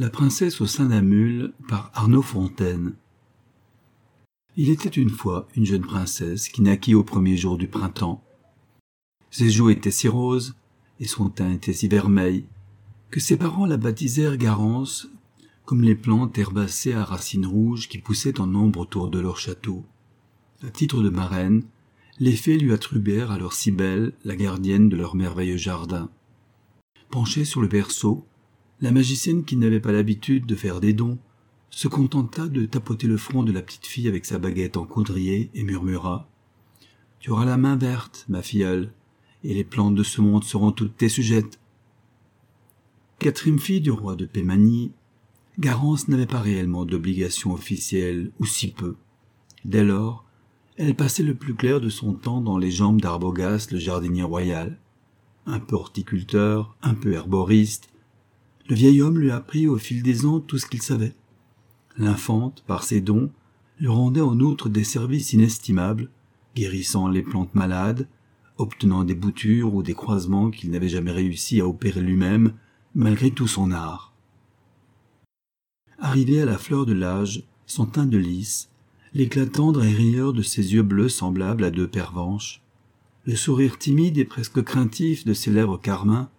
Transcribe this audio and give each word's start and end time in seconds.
La 0.00 0.10
princesse 0.10 0.60
au 0.60 0.66
sein 0.66 0.86
d'un 0.86 1.02
mule 1.02 1.52
par 1.66 1.90
Arnaud 1.92 2.22
Fontaine. 2.22 2.94
Il 4.54 4.70
était 4.70 4.88
une 4.88 5.10
fois 5.10 5.48
une 5.56 5.66
jeune 5.66 5.84
princesse 5.84 6.48
qui 6.48 6.62
naquit 6.62 6.94
au 6.94 7.02
premier 7.02 7.36
jour 7.36 7.58
du 7.58 7.66
printemps. 7.66 8.22
Ses 9.32 9.50
joues 9.50 9.70
étaient 9.70 9.90
si 9.90 10.06
roses 10.06 10.54
et 11.00 11.08
son 11.08 11.30
teint 11.30 11.50
était 11.50 11.72
si 11.72 11.88
vermeil 11.88 12.44
que 13.10 13.18
ses 13.18 13.36
parents 13.36 13.66
la 13.66 13.76
baptisèrent 13.76 14.36
Garance 14.36 15.08
comme 15.64 15.82
les 15.82 15.96
plantes 15.96 16.38
herbacées 16.38 16.92
à 16.92 17.04
racines 17.04 17.46
rouges 17.46 17.88
qui 17.88 17.98
poussaient 17.98 18.38
en 18.38 18.46
nombre 18.46 18.78
autour 18.78 19.08
de 19.08 19.18
leur 19.18 19.36
château. 19.36 19.84
À 20.62 20.70
titre 20.70 21.02
de 21.02 21.10
marraine, 21.10 21.64
les 22.20 22.36
fées 22.36 22.58
lui 22.58 22.72
attribuèrent 22.72 23.32
alors 23.32 23.52
Cybèle, 23.52 24.12
la 24.24 24.36
gardienne 24.36 24.88
de 24.88 24.96
leur 24.96 25.16
merveilleux 25.16 25.56
jardin. 25.56 26.08
Penchée 27.10 27.44
sur 27.44 27.60
le 27.60 27.66
berceau, 27.66 28.27
la 28.80 28.92
magicienne 28.92 29.44
qui 29.44 29.56
n'avait 29.56 29.80
pas 29.80 29.92
l'habitude 29.92 30.46
de 30.46 30.54
faire 30.54 30.80
des 30.80 30.92
dons 30.92 31.18
se 31.70 31.88
contenta 31.88 32.46
de 32.48 32.64
tapoter 32.64 33.06
le 33.06 33.16
front 33.16 33.42
de 33.42 33.52
la 33.52 33.62
petite 33.62 33.86
fille 33.86 34.08
avec 34.08 34.24
sa 34.24 34.38
baguette 34.38 34.76
en 34.76 34.84
coudrier 34.84 35.50
et 35.54 35.64
murmura 35.64 36.28
Tu 37.20 37.30
auras 37.30 37.44
la 37.44 37.56
main 37.56 37.76
verte, 37.76 38.24
ma 38.28 38.42
filleule, 38.42 38.92
et 39.44 39.54
les 39.54 39.64
plantes 39.64 39.94
de 39.94 40.02
ce 40.02 40.20
monde 40.20 40.44
seront 40.44 40.72
toutes 40.72 40.96
tes 40.96 41.08
sujettes. 41.08 41.58
Quatrième 43.18 43.58
fille 43.58 43.80
du 43.80 43.90
roi 43.90 44.16
de 44.16 44.26
Pémanie, 44.26 44.92
Garance 45.58 46.06
n'avait 46.06 46.26
pas 46.26 46.40
réellement 46.40 46.84
d'obligation 46.84 47.52
officielle, 47.52 48.30
ou 48.38 48.46
si 48.46 48.70
peu. 48.70 48.96
Dès 49.64 49.84
lors, 49.84 50.24
elle 50.76 50.94
passait 50.94 51.24
le 51.24 51.34
plus 51.34 51.54
clair 51.54 51.80
de 51.80 51.88
son 51.88 52.12
temps 52.12 52.40
dans 52.40 52.58
les 52.58 52.70
jambes 52.70 53.00
d'Arbogast, 53.00 53.72
le 53.72 53.80
jardinier 53.80 54.22
royal. 54.22 54.78
Un 55.46 55.58
peu 55.58 55.74
horticulteur, 55.74 56.76
un 56.82 56.94
peu 56.94 57.12
herboriste, 57.12 57.90
le 58.68 58.74
vieil 58.74 59.00
homme 59.00 59.18
lui 59.18 59.30
apprit 59.30 59.66
au 59.66 59.78
fil 59.78 60.02
des 60.02 60.26
ans 60.26 60.40
tout 60.40 60.58
ce 60.58 60.66
qu'il 60.66 60.82
savait. 60.82 61.14
L'infante, 61.96 62.62
par 62.66 62.84
ses 62.84 63.00
dons, 63.00 63.30
lui 63.80 63.88
rendait 63.88 64.20
en 64.20 64.38
outre 64.40 64.68
des 64.68 64.84
services 64.84 65.32
inestimables, 65.32 66.10
guérissant 66.54 67.08
les 67.08 67.22
plantes 67.22 67.54
malades, 67.54 68.08
obtenant 68.58 69.04
des 69.04 69.14
boutures 69.14 69.74
ou 69.74 69.82
des 69.82 69.94
croisements 69.94 70.50
qu'il 70.50 70.70
n'avait 70.70 70.88
jamais 70.88 71.12
réussi 71.12 71.60
à 71.60 71.66
opérer 71.66 72.00
lui-même, 72.00 72.52
malgré 72.94 73.30
tout 73.30 73.46
son 73.46 73.70
art. 73.70 74.12
Arrivé 75.98 76.42
à 76.42 76.44
la 76.44 76.58
fleur 76.58 76.84
de 76.84 76.92
l'âge, 76.92 77.44
son 77.66 77.86
teint 77.86 78.06
de 78.06 78.18
lys, 78.18 78.68
l'éclat 79.14 79.46
tendre 79.46 79.84
et 79.84 79.92
rieur 79.92 80.32
de 80.32 80.42
ses 80.42 80.74
yeux 80.74 80.82
bleus 80.82 81.08
semblables 81.08 81.64
à 81.64 81.70
deux 81.70 81.88
pervenches, 81.88 82.62
le 83.24 83.36
sourire 83.36 83.78
timide 83.78 84.18
et 84.18 84.24
presque 84.24 84.62
craintif 84.62 85.24
de 85.24 85.34
ses 85.34 85.50
lèvres 85.50 85.80
carmin, 85.80 86.30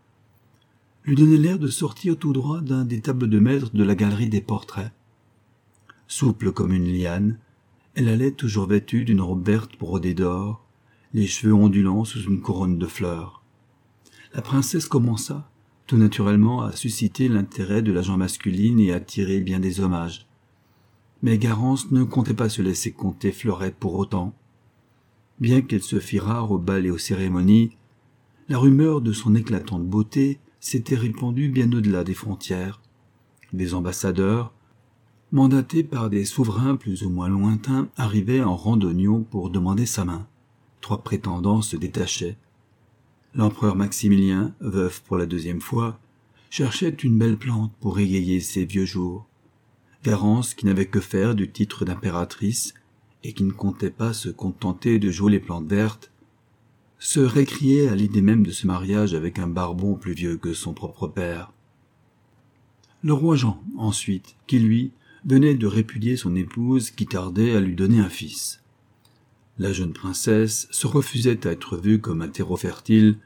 lui 1.09 1.15
donnait 1.15 1.37
l'air 1.37 1.57
de 1.57 1.69
sortir 1.69 2.17
tout 2.17 2.33
droit 2.33 2.61
d'un 2.61 2.85
des 2.85 3.01
tableaux 3.01 3.25
de 3.27 3.39
maître 3.39 3.71
de 3.73 3.83
la 3.83 3.95
galerie 3.95 4.29
des 4.29 4.41
portraits. 4.41 4.91
Souple 6.07 6.51
comme 6.51 6.71
une 6.71 6.85
liane, 6.85 7.39
elle 7.95 8.09
allait 8.09 8.31
toujours 8.31 8.67
vêtue 8.67 9.05
d'une 9.05 9.21
robe 9.21 9.43
verte 9.43 9.71
brodée 9.79 10.13
d'or, 10.13 10.63
les 11.15 11.25
cheveux 11.25 11.55
ondulants 11.55 12.05
sous 12.05 12.21
une 12.21 12.41
couronne 12.41 12.77
de 12.77 12.85
fleurs. 12.85 13.41
La 14.35 14.43
princesse 14.43 14.85
commença, 14.85 15.49
tout 15.87 15.97
naturellement, 15.97 16.61
à 16.61 16.73
susciter 16.73 17.27
l'intérêt 17.27 17.81
de 17.81 17.91
la 17.91 18.03
gent 18.03 18.17
masculine 18.17 18.79
et 18.79 18.93
à 18.93 18.97
attirer 18.97 19.39
bien 19.39 19.59
des 19.59 19.79
hommages. 19.79 20.27
Mais 21.23 21.39
Garance 21.39 21.89
ne 21.89 22.03
comptait 22.03 22.35
pas 22.35 22.49
se 22.49 22.61
laisser 22.61 22.91
compter 22.91 23.31
Fleurette 23.31 23.77
pour 23.77 23.95
autant. 23.95 24.35
Bien 25.39 25.61
qu'elle 25.61 25.81
se 25.81 25.99
fît 25.99 26.19
rare 26.19 26.51
au 26.51 26.59
bal 26.59 26.85
et 26.85 26.91
aux 26.91 26.99
cérémonies, 26.99 27.71
la 28.47 28.59
rumeur 28.59 29.01
de 29.01 29.11
son 29.11 29.33
éclatante 29.33 29.87
beauté 29.87 30.39
s'était 30.59 30.95
répandu 30.95 31.49
bien 31.49 31.71
au-delà 31.71 32.03
des 32.03 32.13
frontières. 32.13 32.81
Des 33.53 33.73
ambassadeurs, 33.73 34.53
mandatés 35.31 35.83
par 35.83 36.09
des 36.09 36.25
souverains 36.25 36.75
plus 36.75 37.03
ou 37.03 37.09
moins 37.09 37.29
lointains, 37.29 37.89
arrivaient 37.97 38.43
en 38.43 38.55
randonnion 38.55 39.23
pour 39.23 39.49
demander 39.49 39.85
sa 39.85 40.05
main. 40.05 40.27
Trois 40.81 41.03
prétendants 41.03 41.61
se 41.61 41.77
détachaient. 41.77 42.37
L'empereur 43.35 43.75
Maximilien, 43.75 44.53
veuf 44.59 45.01
pour 45.01 45.17
la 45.17 45.25
deuxième 45.25 45.61
fois, 45.61 45.99
cherchait 46.49 46.89
une 46.89 47.17
belle 47.17 47.37
plante 47.37 47.71
pour 47.79 47.99
égayer 47.99 48.39
ses 48.39 48.65
vieux 48.65 48.85
jours. 48.85 49.27
Garance, 50.03 50.53
qui 50.53 50.65
n'avait 50.65 50.87
que 50.87 50.99
faire 50.99 51.35
du 51.35 51.51
titre 51.51 51.85
d'impératrice, 51.85 52.73
et 53.23 53.33
qui 53.33 53.43
ne 53.43 53.51
comptait 53.51 53.89
pas 53.89 54.13
se 54.13 54.29
contenter 54.29 54.97
de 54.97 55.11
jouer 55.11 55.31
les 55.33 55.39
plantes 55.39 55.67
vertes, 55.67 56.11
se 56.99 57.21
récriait 57.21 57.87
à 57.87 57.95
l'idée 57.95 58.21
même 58.21 58.45
de 58.45 58.51
ce 58.51 58.67
mariage 58.67 59.13
avec 59.13 59.39
un 59.39 59.47
barbon 59.47 59.95
plus 59.95 60.13
vieux 60.13 60.37
que 60.37 60.53
son 60.53 60.73
propre 60.73 61.07
père. 61.07 61.51
Le 63.01 63.13
roi 63.13 63.37
Jean, 63.37 63.63
ensuite, 63.77 64.35
qui 64.45 64.59
lui 64.59 64.91
venait 65.25 65.55
de 65.55 65.67
répudier 65.67 66.17
son 66.17 66.35
épouse 66.35 66.91
qui 66.91 67.05
tardait 67.05 67.55
à 67.55 67.61
lui 67.61 67.75
donner 67.75 67.99
un 67.99 68.09
fils. 68.09 68.61
La 69.57 69.71
jeune 69.71 69.93
princesse 69.93 70.67
se 70.71 70.87
refusait 70.87 71.47
à 71.47 71.51
être 71.51 71.77
vue 71.77 71.99
comme 71.99 72.21
un 72.21 72.27
terreau 72.27 72.57
fertile 72.57 73.17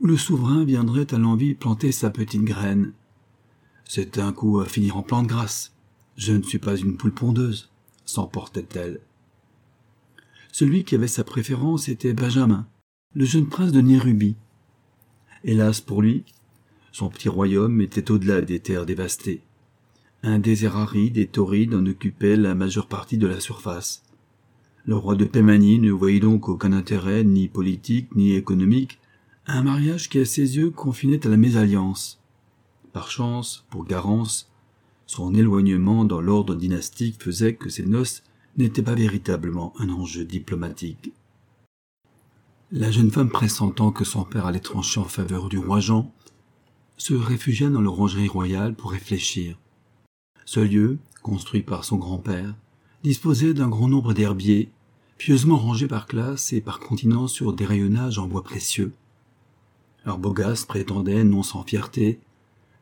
où 0.00 0.06
le 0.06 0.16
souverain 0.16 0.64
viendrait 0.64 1.12
à 1.14 1.18
l'envie 1.18 1.54
planter 1.54 1.92
sa 1.92 2.10
petite 2.10 2.44
graine. 2.44 2.92
C'est 3.86 4.18
un 4.18 4.32
coup 4.32 4.60
à 4.60 4.66
finir 4.66 4.96
en 4.96 5.02
plante 5.02 5.26
grasse. 5.26 5.72
Je 6.16 6.32
ne 6.32 6.42
suis 6.42 6.58
pas 6.58 6.76
une 6.76 6.96
poule 6.96 7.12
pondeuse, 7.12 7.70
s'emportait-elle. 8.04 9.00
Celui 10.52 10.84
qui 10.84 10.94
avait 10.94 11.08
sa 11.08 11.24
préférence 11.24 11.88
était 11.88 12.14
Benjamin, 12.14 12.66
le 13.16 13.24
jeune 13.24 13.46
prince 13.46 13.70
de 13.70 13.80
Nérubie. 13.80 14.34
Hélas 15.44 15.80
pour 15.80 16.02
lui, 16.02 16.24
son 16.90 17.08
petit 17.10 17.28
royaume 17.28 17.80
était 17.80 18.10
au-delà 18.10 18.40
des 18.40 18.58
terres 18.58 18.86
dévastées. 18.86 19.40
Un 20.24 20.40
désert 20.40 20.76
aride 20.76 21.16
et 21.16 21.28
torride 21.28 21.74
en 21.74 21.86
occupait 21.86 22.34
la 22.34 22.56
majeure 22.56 22.88
partie 22.88 23.16
de 23.16 23.28
la 23.28 23.38
surface. 23.38 24.02
Le 24.84 24.96
roi 24.96 25.14
de 25.14 25.24
Pémanie 25.24 25.78
ne 25.78 25.92
voyait 25.92 26.18
donc 26.18 26.48
aucun 26.48 26.72
intérêt, 26.72 27.22
ni 27.22 27.46
politique, 27.46 28.16
ni 28.16 28.34
économique, 28.34 28.98
à 29.46 29.58
un 29.58 29.62
mariage 29.62 30.08
qui 30.08 30.18
à 30.18 30.24
ses 30.24 30.56
yeux 30.56 30.70
confinait 30.70 31.24
à 31.24 31.30
la 31.30 31.36
mésalliance. 31.36 32.20
Par 32.92 33.12
chance, 33.12 33.64
pour 33.70 33.84
Garance, 33.84 34.50
son 35.06 35.34
éloignement 35.34 36.04
dans 36.04 36.20
l'ordre 36.20 36.56
dynastique 36.56 37.22
faisait 37.22 37.54
que 37.54 37.68
ses 37.68 37.86
noces 37.86 38.24
n'étaient 38.56 38.82
pas 38.82 38.94
véritablement 38.94 39.72
un 39.78 39.90
enjeu 39.90 40.24
diplomatique. 40.24 41.12
La 42.72 42.90
jeune 42.90 43.10
femme 43.10 43.28
pressentant 43.28 43.92
que 43.92 44.04
son 44.04 44.24
père 44.24 44.46
allait 44.46 44.58
trancher 44.58 44.98
en 44.98 45.04
faveur 45.04 45.50
du 45.50 45.58
roi 45.58 45.80
Jean, 45.80 46.10
se 46.96 47.12
réfugia 47.12 47.68
dans 47.68 47.82
l'orangerie 47.82 48.26
royale 48.26 48.74
pour 48.74 48.92
réfléchir. 48.92 49.58
Ce 50.46 50.60
lieu, 50.60 50.98
construit 51.22 51.62
par 51.62 51.84
son 51.84 51.96
grand-père, 51.96 52.54
disposait 53.02 53.52
d'un 53.52 53.68
grand 53.68 53.88
nombre 53.88 54.14
d'herbiers, 54.14 54.70
pieusement 55.18 55.58
rangés 55.58 55.86
par 55.86 56.06
classe 56.06 56.54
et 56.54 56.62
par 56.62 56.80
continent 56.80 57.28
sur 57.28 57.52
des 57.52 57.66
rayonnages 57.66 58.18
en 58.18 58.26
bois 58.26 58.42
précieux. 58.42 58.94
Arbogast 60.06 60.66
prétendait, 60.66 61.22
non 61.22 61.42
sans 61.42 61.64
fierté, 61.64 62.18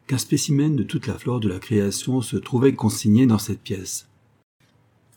qu'un 0.06 0.18
spécimen 0.18 0.76
de 0.76 0.84
toute 0.84 1.08
la 1.08 1.18
flore 1.18 1.40
de 1.40 1.48
la 1.48 1.58
création 1.58 2.22
se 2.22 2.36
trouvait 2.36 2.74
consigné 2.74 3.26
dans 3.26 3.38
cette 3.38 3.60
pièce. 3.60 4.08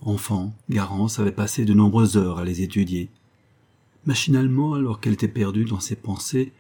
Enfant, 0.02 0.54
Garance 0.70 1.20
avait 1.20 1.32
passé 1.32 1.66
de 1.66 1.74
nombreuses 1.74 2.18
heures 2.18 2.40
à 2.40 2.46
les 2.46 2.62
étudier, 2.62 3.10
Machinalement, 4.06 4.74
alors 4.74 5.00
qu'elle 5.00 5.14
était 5.14 5.28
perdue 5.28 5.66
dans 5.66 5.80
ses 5.80 5.96
pensées, 5.96 6.54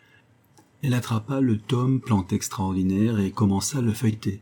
elle 0.81 0.93
attrapa 0.93 1.41
le 1.41 1.57
tome 1.57 1.99
plante 1.99 2.33
extraordinaire 2.33 3.19
et 3.19 3.31
commença 3.31 3.79
à 3.79 3.81
le 3.81 3.93
feuilleter. 3.93 4.41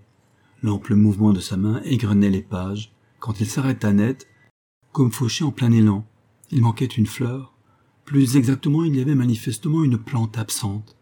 L'ample 0.61 0.95
mouvement 0.95 1.33
de 1.33 1.39
sa 1.41 1.57
main 1.57 1.81
égrenait 1.83 2.29
les 2.29 2.41
pages, 2.41 2.93
quand 3.19 3.39
il 3.41 3.47
s'arrêta 3.47 3.91
net, 3.91 4.27
comme 4.93 5.11
fauché 5.11 5.43
en 5.43 5.51
plein 5.51 5.71
élan. 5.71 6.05
Il 6.51 6.61
manquait 6.61 6.85
une 6.85 7.05
fleur. 7.05 7.53
Plus 8.05 8.37
exactement, 8.37 8.83
il 8.83 8.95
y 8.95 9.01
avait 9.01 9.15
manifestement 9.15 9.83
une 9.83 9.97
plante 9.97 10.37
absente. 10.37 10.95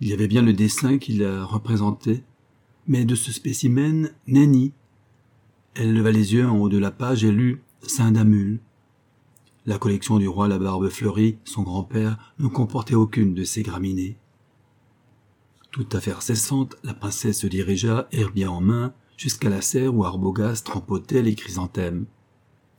Il 0.00 0.08
y 0.08 0.12
avait 0.12 0.28
bien 0.28 0.42
le 0.42 0.52
dessin 0.52 0.98
qui 0.98 1.14
la 1.14 1.44
représentait, 1.44 2.22
mais 2.86 3.04
de 3.04 3.14
ce 3.14 3.32
spécimen, 3.32 4.12
nenni. 4.26 4.72
Elle 5.74 5.92
leva 5.92 6.10
les 6.10 6.34
yeux 6.34 6.48
en 6.48 6.58
haut 6.58 6.68
de 6.68 6.78
la 6.78 6.90
page 6.90 7.24
et 7.24 7.30
lut 7.30 7.62
Saint-Damule. 7.82 8.60
La 9.68 9.78
collection 9.78 10.16
du 10.16 10.26
roi 10.26 10.48
La 10.48 10.58
Barbe 10.58 10.88
Fleurie, 10.88 11.36
son 11.44 11.60
grand-père, 11.60 12.16
ne 12.38 12.48
comportait 12.48 12.94
aucune 12.94 13.34
de 13.34 13.44
ces 13.44 13.62
graminées. 13.62 14.16
Tout 15.72 15.86
à 15.92 16.00
fait 16.00 16.18
cessante, 16.22 16.76
la 16.84 16.94
princesse 16.94 17.40
se 17.40 17.46
dirigea, 17.46 18.08
herbier 18.10 18.46
en 18.46 18.62
main, 18.62 18.94
jusqu'à 19.18 19.50
la 19.50 19.60
serre 19.60 19.94
où 19.94 20.06
Arbogast 20.06 20.64
trempotait 20.64 21.20
les 21.20 21.34
chrysanthèmes. 21.34 22.06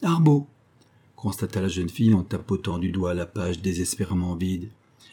Arbo 0.02 0.48
constata 1.16 1.62
la 1.62 1.68
jeune 1.68 1.90
fille 1.90 2.16
en 2.16 2.24
tapotant 2.24 2.80
du 2.80 2.92
doigt 2.92 3.14
la 3.14 3.28
page 3.28 3.62
désespérément 3.62 4.36
vide. 4.36 4.70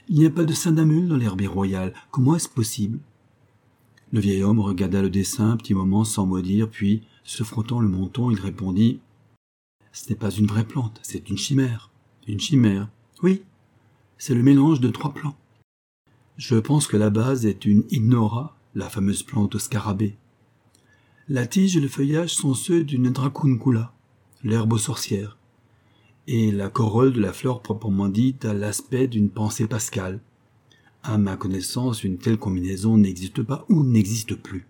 Il 0.09 0.19
n'y 0.19 0.25
a 0.25 0.31
pas 0.31 0.45
de 0.45 0.55
saint 0.55 0.73
damule 0.73 1.09
dans 1.09 1.17
l'herbier 1.17 1.47
royal. 1.47 1.93
Comment 2.11 2.37
est-ce 2.37 2.49
possible? 2.49 3.01
Le 4.13 4.21
vieil 4.21 4.43
homme 4.43 4.61
regarda 4.61 5.03
le 5.03 5.11
dessin 5.11 5.51
un 5.51 5.57
petit 5.59 5.75
moment 5.75 6.05
sans 6.05 6.25
mot 6.25 6.41
puis, 6.73 7.03
se 7.23 7.45
frottant 7.45 7.81
le 7.81 7.89
menton, 7.89 8.31
il 8.31 8.41
répondit 8.41 9.01
ce 9.97 10.11
n'est 10.11 10.17
pas 10.17 10.31
une 10.31 10.47
vraie 10.47 10.67
plante, 10.67 11.01
c'est 11.03 11.31
une 11.31 11.39
chimère. 11.39 11.91
Une 12.29 12.39
chimère. 12.39 12.91
Oui. 13.23 13.43
C'est 14.19 14.35
le 14.35 14.43
mélange 14.43 14.79
de 14.79 14.91
trois 14.91 15.15
plants. 15.15 15.37
Je 16.37 16.57
pense 16.57 16.87
que 16.87 16.99
la 16.99 17.09
base 17.09 17.47
est 17.47 17.65
une 17.65 17.83
ignora, 17.89 18.59
la 18.75 18.91
fameuse 18.91 19.23
plante 19.23 19.57
scarabée. 19.57 20.19
La 21.29 21.47
tige 21.47 21.79
et 21.79 21.81
le 21.81 21.89
feuillage 21.89 22.35
sont 22.35 22.53
ceux 22.53 22.85
d'une 22.85 23.09
dracuncula, 23.09 23.95
l'herbe 24.45 24.75
aux 24.75 24.79
sorcières, 24.79 25.39
et 26.27 26.53
la 26.53 26.69
corolle 26.69 27.15
de 27.15 27.21
la 27.21 27.33
fleur 27.33 27.63
proprement 27.63 28.11
dite 28.11 28.45
a 28.45 28.53
l'aspect 28.53 29.09
d'une 29.09 29.31
pensée 29.31 29.67
pascale. 29.67 30.21
À 31.05 31.17
ma 31.17 31.39
connaissance, 31.39 32.05
une 32.05 32.19
telle 32.19 32.39
combinaison 32.39 32.99
n'existe 32.99 33.43
pas 33.43 33.65
ou 33.71 33.83
n'existe 33.83 34.35
plus. 34.35 34.67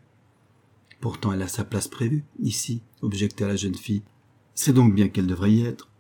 Pourtant, 1.01 1.33
elle 1.33 1.43
a 1.43 1.49
sa 1.49 1.65
place 1.65 1.89
prévue, 1.89 2.25
ici, 2.39 2.81
objecta 3.03 3.49
la 3.49 3.57
jeune 3.57 3.75
fille. 3.75 4.03
C'est 4.59 4.73
donc 4.73 4.95
bien 4.95 5.09
qu'elle 5.09 5.27
devrait 5.27 5.53
y 5.53 5.63
être. 5.63 5.91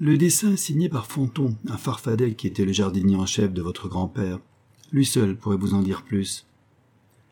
Le 0.00 0.18
dessin 0.18 0.56
signé 0.56 0.88
par 0.88 1.06
Fonton, 1.06 1.56
un 1.68 1.76
farfadet 1.76 2.34
qui 2.34 2.48
était 2.48 2.64
le 2.64 2.72
jardinier 2.72 3.14
en 3.14 3.24
chef 3.24 3.52
de 3.52 3.62
votre 3.62 3.88
grand-père. 3.88 4.40
Lui 4.90 5.06
seul 5.06 5.36
pourrait 5.36 5.56
vous 5.56 5.74
en 5.74 5.82
dire 5.82 6.02
plus. 6.02 6.44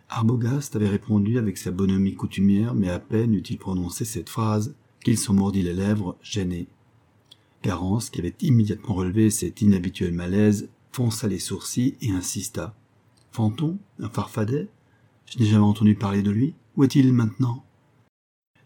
Arbogast 0.09 0.77
avait 0.77 0.89
répondu 0.89 1.37
avec 1.37 1.59
sa 1.59 1.73
bonhomie 1.73 2.15
coutumière, 2.15 2.75
mais 2.75 2.89
à 2.89 3.01
peine 3.01 3.35
eut-il 3.35 3.59
prononcé 3.59 4.05
cette 4.05 4.31
phrase 4.31 4.77
qu'il 5.03 5.19
s'en 5.19 5.35
mordit 5.35 5.63
les 5.63 5.75
lèvres, 5.75 6.17
gêné. 6.23 6.69
Garance, 7.65 8.09
qui 8.09 8.21
avait 8.21 8.35
immédiatement 8.41 8.95
relevé 8.95 9.31
cet 9.31 9.63
inhabituel 9.63 10.13
malaise, 10.13 10.69
fonça 10.93 11.27
les 11.27 11.41
sourcils 11.41 11.97
et 12.01 12.11
insista. 12.11 12.77
Fanton 13.33 13.79
Un 13.99 14.09
farfadet? 14.09 14.69
Je 15.27 15.41
n'ai 15.41 15.47
jamais 15.47 15.65
entendu 15.65 15.97
parler 15.97 16.23
de 16.23 16.31
lui. 16.31 16.55
Où 16.77 16.85
est-il 16.85 17.13
maintenant? 17.13 17.66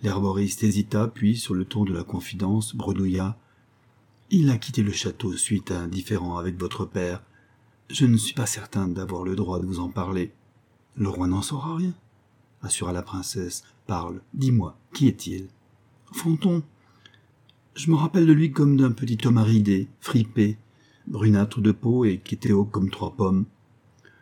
L'herboriste 0.03 0.63
hésita, 0.65 1.09
puis, 1.09 1.37
sur 1.37 1.55
le 1.55 1.67
ton 1.67 1.85
de 1.85 1.93
la 1.93 2.05
confidence, 2.05 2.75
bredouilla. 2.75 3.37
Il 4.31 4.49
a 4.51 4.57
quitté 4.57 4.83
le 4.83 4.93
château 4.93 5.37
suite 5.37 5.71
à 5.71 5.81
un 5.81 5.89
différend 5.89 6.39
avec 6.39 6.59
votre 6.59 6.87
père. 6.87 7.23
Je 7.91 8.07
ne 8.07 8.17
suis 8.17 8.33
pas 8.33 8.47
certain 8.47 8.89
d'avoir 8.89 9.25
le 9.25 9.37
droit 9.37 9.61
de 9.61 9.67
vous 9.67 9.81
en 9.81 9.91
parler. 9.91 10.33
Le 10.97 11.09
roi 11.09 11.27
n'en 11.27 11.43
saura 11.43 11.77
rien, 11.77 11.93
assura 12.63 12.93
la 12.93 13.03
princesse. 13.03 13.63
Parle, 13.87 14.23
dis-moi, 14.33 14.79
qui 14.95 15.09
est-il? 15.09 15.49
Fanton. 16.13 16.63
Je 17.75 17.91
me 17.91 17.97
rappelle 17.97 18.27
de 18.27 18.33
lui 18.33 18.53
comme 18.53 18.77
d'un 18.77 18.93
petit 18.93 19.19
homme 19.27 19.39
aridé, 19.39 19.89
fripé, 20.01 20.57
brunâtre 21.09 21.61
de 21.61 21.73
peau 21.73 22.05
et 22.05 22.19
qui 22.19 22.37
était 22.37 22.53
haut 22.53 22.65
comme 22.65 22.91
trois 22.91 23.15
pommes. 23.15 23.45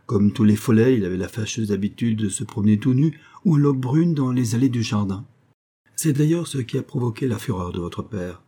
Comme 0.06 0.32
tous 0.32 0.44
les 0.44 0.56
follets, 0.56 0.96
il 0.96 1.04
avait 1.04 1.16
la 1.16 1.28
fâcheuse 1.28 1.70
habitude 1.70 2.18
de 2.18 2.28
se 2.28 2.42
promener 2.42 2.78
tout 2.78 2.94
nu 2.94 3.20
ou 3.44 3.56
à 3.56 3.58
l'aube 3.58 3.80
brune 3.80 4.14
dans 4.14 4.32
les 4.32 4.54
allées 4.54 4.70
du 4.70 4.82
jardin. 4.82 5.24
C'est 6.00 6.12
d'ailleurs 6.12 6.46
ce 6.46 6.58
qui 6.58 6.78
a 6.78 6.82
provoqué 6.84 7.26
la 7.26 7.38
fureur 7.38 7.72
de 7.72 7.80
votre 7.80 8.04
père. 8.04 8.40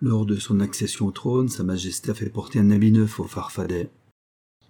Lors 0.00 0.24
de 0.24 0.36
son 0.36 0.60
accession 0.60 1.08
au 1.08 1.10
trône, 1.10 1.48
Sa 1.48 1.64
Majesté 1.64 2.12
a 2.12 2.14
fait 2.14 2.30
porter 2.30 2.60
un 2.60 2.70
habit 2.70 2.92
neuf 2.92 3.18
au 3.18 3.24
farfadet. 3.24 3.90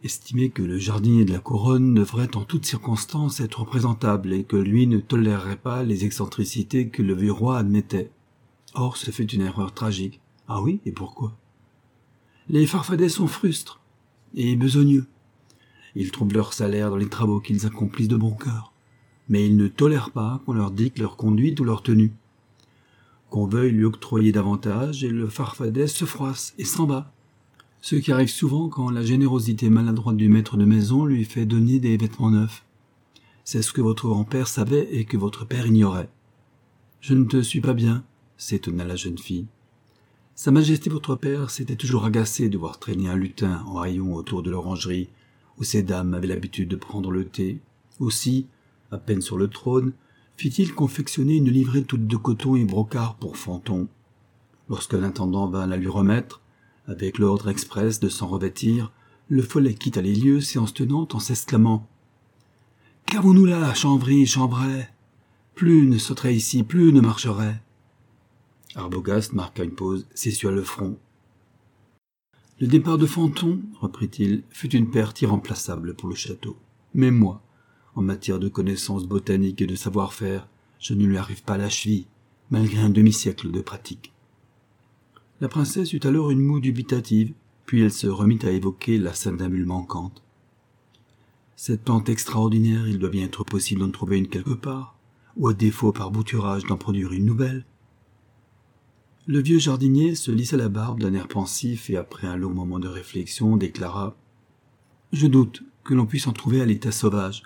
Estimé 0.03 0.49
que 0.49 0.63
le 0.63 0.79
jardinier 0.79 1.27
de 1.27 1.33
la 1.35 1.41
couronne 1.41 1.93
devrait 1.93 2.35
en 2.35 2.45
toutes 2.45 2.65
circonstances 2.65 3.41
être 3.41 3.67
présentable 3.67 4.33
et 4.33 4.45
que 4.45 4.57
lui 4.57 4.87
ne 4.87 4.97
tolérerait 4.97 5.59
pas 5.59 5.83
les 5.83 6.07
excentricités 6.07 6.89
que 6.89 7.03
le 7.03 7.15
vieux 7.15 7.33
roi 7.33 7.59
admettait. 7.59 8.11
Or, 8.73 8.97
ce 8.97 9.11
fut 9.11 9.31
une 9.31 9.43
erreur 9.43 9.75
tragique. 9.75 10.23
Ah 10.49 10.63
oui, 10.63 10.81
et 10.87 10.93
pourquoi? 10.93 11.37
Les 12.49 12.67
farfadets 12.67 13.11
sont 13.11 13.27
frustres 13.27 13.83
et 14.35 14.57
besogneux. 14.57 15.05
Ils 15.97 16.11
trouvent 16.11 16.33
leur 16.33 16.55
salaire 16.55 16.89
dans 16.89 16.97
les 16.97 17.11
travaux 17.11 17.41
qu'ils 17.41 17.67
accomplissent 17.67 18.09
de 18.09 18.17
bon 18.17 18.33
cœur, 18.33 18.73
mais 19.29 19.47
ils 19.47 19.59
ne 19.59 19.69
tolèrent 19.69 20.13
pas 20.13 20.41
qu'on 20.47 20.55
leur 20.55 20.71
dicte 20.71 20.99
leur 20.99 21.19
conduite 21.19 21.61
ou 21.61 21.65
leur 21.65 21.83
tenue. 21.83 22.15
Qu'on 23.33 23.47
veuille 23.47 23.73
lui 23.73 23.87
octroyer 23.87 24.31
davantage, 24.31 25.05
et 25.05 25.09
le 25.09 25.27
farfadet 25.27 25.87
se 25.87 26.05
froisse 26.05 26.53
et 26.59 26.67
s'en 26.67 26.85
va. 26.85 27.15
Ce 27.81 27.97
qui 27.97 28.13
arrive 28.13 28.29
souvent 28.29 28.69
quand 28.69 28.91
la 28.91 29.03
générosité 29.03 29.71
maladroite 29.71 30.19
du 30.19 30.29
maître 30.29 30.59
de 30.59 30.67
maison 30.67 31.07
lui 31.07 31.25
fait 31.25 31.47
donner 31.47 31.81
des 31.81 31.97
vêtements 31.97 32.31
neufs. 32.31 32.63
C'est 33.43 33.63
ce 33.63 33.73
que 33.73 33.81
votre 33.81 34.07
grand-père 34.07 34.49
savait 34.49 34.87
et 34.93 35.07
que 35.07 35.17
votre 35.17 35.47
père 35.47 35.67
ignorait. 35.67 36.11
Je 37.01 37.15
ne 37.15 37.25
te 37.25 37.41
suis 37.41 37.63
pas 37.63 37.73
bien, 37.73 38.05
s'étonna 38.37 38.85
la 38.85 38.97
jeune 38.97 39.17
fille. 39.17 39.47
Sa 40.35 40.51
Majesté 40.51 40.91
votre 40.91 41.17
père 41.17 41.49
s'était 41.49 41.77
toujours 41.77 42.05
agacé 42.05 42.51
de 42.51 42.59
voir 42.59 42.79
traîner 42.79 43.09
un 43.09 43.17
lutin 43.17 43.65
en 43.67 43.81
haillons 43.81 44.15
autour 44.15 44.43
de 44.43 44.51
l'orangerie, 44.51 45.09
où 45.57 45.65
ces 45.65 45.83
dames 45.83 46.13
avaient 46.13 46.27
l'habitude 46.27 46.69
de 46.69 46.77
prendre 46.77 47.11
le 47.11 47.25
thé. 47.25 47.61
Aussi, 47.99 48.47
à 48.91 48.99
peine 48.99 49.23
sur 49.23 49.39
le 49.39 49.49
trône, 49.49 49.95
fit-il 50.43 50.75
confectionner 50.75 51.37
une 51.37 51.51
livrée 51.51 51.85
toute 51.85 52.09
de 52.09 52.17
coton 52.17 52.57
et 52.57 52.65
brocart 52.65 53.15
pour 53.15 53.37
Fanton? 53.37 53.87
Lorsque 54.69 54.95
l'intendant 54.95 55.47
vint 55.47 55.69
la 55.69 55.77
lui 55.77 55.87
remettre, 55.87 56.41
avec 56.89 57.19
l'ordre 57.19 57.49
express 57.49 58.01
de 58.01 58.09
s'en 58.09 58.27
revêtir, 58.27 58.91
le 59.29 59.41
follet 59.41 59.75
quitta 59.75 60.03
les 60.03 60.17
lieux, 60.17 60.41
séance 60.41 60.75
tenante, 60.75 61.15
en 61.15 61.21
s'exclamant 61.21 61.89
Qu'avons-nous 63.07 63.45
là, 63.45 63.73
Chambry, 63.73 64.27
Chambray 64.27 64.89
Plus 65.55 65.87
ne 65.87 65.97
sauterait 65.97 66.35
ici, 66.35 66.65
plus 66.65 66.93
ne 66.93 67.01
marcherait. 67.01 67.63
Arbogast 68.75 69.35
marqua 69.35 69.63
une 69.63 69.77
pause, 69.77 70.09
s'essuia 70.13 70.51
le 70.51 70.65
front. 70.65 70.99
Le 72.59 72.67
départ 72.67 72.99
de 72.99 73.07
Fanton, 73.07 73.61
reprit-il, 73.81 74.43
fut 74.51 74.75
une 74.75 74.91
perte 74.91 75.23
irremplaçable 75.23 75.95
pour 75.95 76.09
le 76.09 76.17
château. 76.17 76.57
Mais 76.95 77.13
moi, 77.13 77.41
en 77.95 78.03
matière 78.03 78.39
de 78.39 78.49
connaissances 78.49 79.07
botaniques 79.07 79.63
et 79.63 79.67
de 79.67 79.75
savoir-faire, 79.75 80.49
je 80.79 80.95
ne 80.95 81.05
lui 81.05 81.17
arrive 81.17 81.43
pas 81.43 81.55
à 81.55 81.59
la 81.59 81.69
cheville, 81.69 82.07
malgré 82.51 82.81
un 82.83 82.91
demi-siècle 82.91 83.51
de 83.51 83.61
pratique. 83.61 84.13
La 85.41 85.49
princesse 85.49 85.93
eut 85.93 86.01
alors 86.05 86.31
une 86.31 86.41
moue 86.41 86.61
dubitative, 86.61 87.35
puis 87.67 87.83
elle 87.83 87.93
se 87.93 88.07
remit 88.07 88.39
à 88.43 88.51
évoquer 88.51 88.99
la 88.99 89.15
syndamule 89.15 89.67
manquante. 89.67 90.23
Cette 91.57 91.83
plante 91.83 92.09
extraordinaire, 92.09 92.89
il 92.89 92.99
doit 92.99 93.11
bien 93.11 93.25
être 93.25 93.45
possible 93.45 93.81
d'en 93.81 93.91
trouver 93.91 94.19
une 94.19 94.29
quelque 94.29 94.55
part, 94.55 94.97
ou 95.37 95.49
à 95.49 95.55
défaut 95.55 95.93
par 95.93 96.11
bouturage 96.11 96.65
d'en 96.65 96.77
produire 96.77 97.13
une 97.13 97.25
nouvelle. 97.25 97.65
Le 99.27 99.41
vieux 99.41 99.59
jardinier 99.59 100.17
se 100.17 100.33
lissa 100.33 100.57
la 100.57 100.69
barbe 100.69 101.01
d'un 101.01 101.15
air 101.15 101.29
pensif 101.29 101.89
et 101.91 101.97
après 101.97 102.27
un 102.27 102.37
long 102.37 102.53
moment 102.53 102.81
de 102.81 102.89
réflexion 102.89 103.57
déclara 103.57 104.17
Je 105.13 105.29
doute 105.29 105.63
que 105.85 105.95
l'on 105.95 106.07
puisse 106.07 106.27
en 106.27 106.33
trouver 106.33 106.61
à 106.61 106.67
l'état 106.67 106.91
sauvage. 106.91 107.45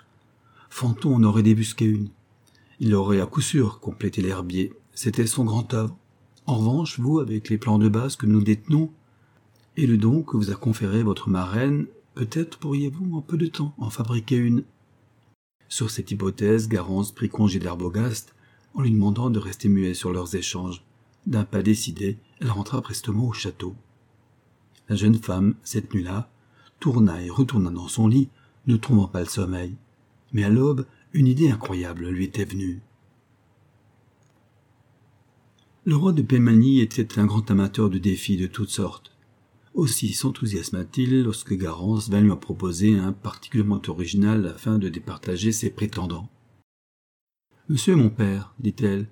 Fanton 0.69 1.15
en 1.15 1.23
aurait 1.23 1.43
débusqué 1.43 1.85
une. 1.85 2.09
Il 2.79 2.93
aurait 2.93 3.21
à 3.21 3.25
coup 3.25 3.41
sûr 3.41 3.79
complété 3.79 4.21
l'herbier. 4.21 4.73
C'était 4.93 5.27
son 5.27 5.45
grand 5.45 5.73
œuvre. 5.73 5.97
En 6.45 6.57
revanche, 6.57 6.99
vous, 6.99 7.19
avec 7.19 7.49
les 7.49 7.57
plans 7.57 7.79
de 7.79 7.89
base 7.89 8.15
que 8.15 8.25
nous 8.25 8.41
détenons, 8.41 8.91
et 9.75 9.85
le 9.85 9.97
don 9.97 10.23
que 10.23 10.37
vous 10.37 10.51
a 10.51 10.55
conféré 10.55 11.03
votre 11.03 11.29
marraine, 11.29 11.87
peut-être 12.15 12.57
pourriez-vous 12.57 13.15
en 13.15 13.21
peu 13.21 13.37
de 13.37 13.47
temps 13.47 13.75
en 13.77 13.89
fabriquer 13.89 14.37
une. 14.37 14.63
Sur 15.69 15.91
cette 15.91 16.11
hypothèse, 16.11 16.67
Garance 16.67 17.11
prit 17.11 17.29
congé 17.29 17.59
d'Arbogast 17.59 18.33
en 18.73 18.81
lui 18.81 18.91
demandant 18.91 19.29
de 19.29 19.39
rester 19.39 19.69
muet 19.69 19.93
sur 19.93 20.13
leurs 20.13 20.35
échanges. 20.35 20.83
D'un 21.25 21.43
pas 21.43 21.61
décidé, 21.61 22.17
elle 22.39 22.51
rentra 22.51 22.81
prestement 22.81 23.27
au 23.27 23.33
château. 23.33 23.75
La 24.87 24.95
jeune 24.95 25.15
femme, 25.15 25.55
cette 25.63 25.93
nuit-là, 25.93 26.29
tourna 26.79 27.21
et 27.21 27.29
retourna 27.29 27.69
dans 27.69 27.87
son 27.87 28.07
lit, 28.07 28.29
ne 28.65 28.77
trouvant 28.77 29.07
pas 29.07 29.19
le 29.19 29.25
sommeil. 29.25 29.75
Mais 30.37 30.43
à 30.43 30.49
l'aube, 30.49 30.85
une 31.13 31.25
idée 31.25 31.49
incroyable 31.49 32.09
lui 32.09 32.25
était 32.25 32.45
venue. 32.45 32.79
Le 35.83 35.95
roi 35.95 36.13
de 36.13 36.21
Pémanie 36.21 36.79
était 36.79 37.17
un 37.17 37.25
grand 37.25 37.49
amateur 37.49 37.89
de 37.89 37.97
défis 37.97 38.37
de 38.37 38.45
toutes 38.45 38.69
sortes. 38.69 39.17
Aussi 39.73 40.13
s'enthousiasma-t-il 40.13 41.23
lorsque 41.23 41.55
Garance 41.55 42.11
vint 42.11 42.21
lui 42.21 42.29
en 42.29 42.37
proposer 42.37 42.99
un 42.99 43.13
particulièrement 43.13 43.81
original 43.87 44.45
afin 44.45 44.77
de 44.77 44.89
départager 44.89 45.51
ses 45.51 45.71
prétendants. 45.71 46.29
Monsieur 47.67 47.95
mon 47.95 48.11
père, 48.11 48.53
dit-elle, 48.59 49.07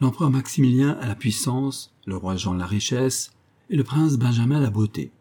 l'empereur 0.00 0.30
Maximilien 0.30 0.98
a 1.00 1.06
la 1.06 1.14
puissance, 1.14 1.94
le 2.04 2.16
roi 2.16 2.34
Jean 2.34 2.54
la 2.54 2.66
richesse, 2.66 3.32
et 3.70 3.76
le 3.76 3.84
prince 3.84 4.16
Benjamin 4.16 4.58
la 4.58 4.70
beauté. 4.70 5.12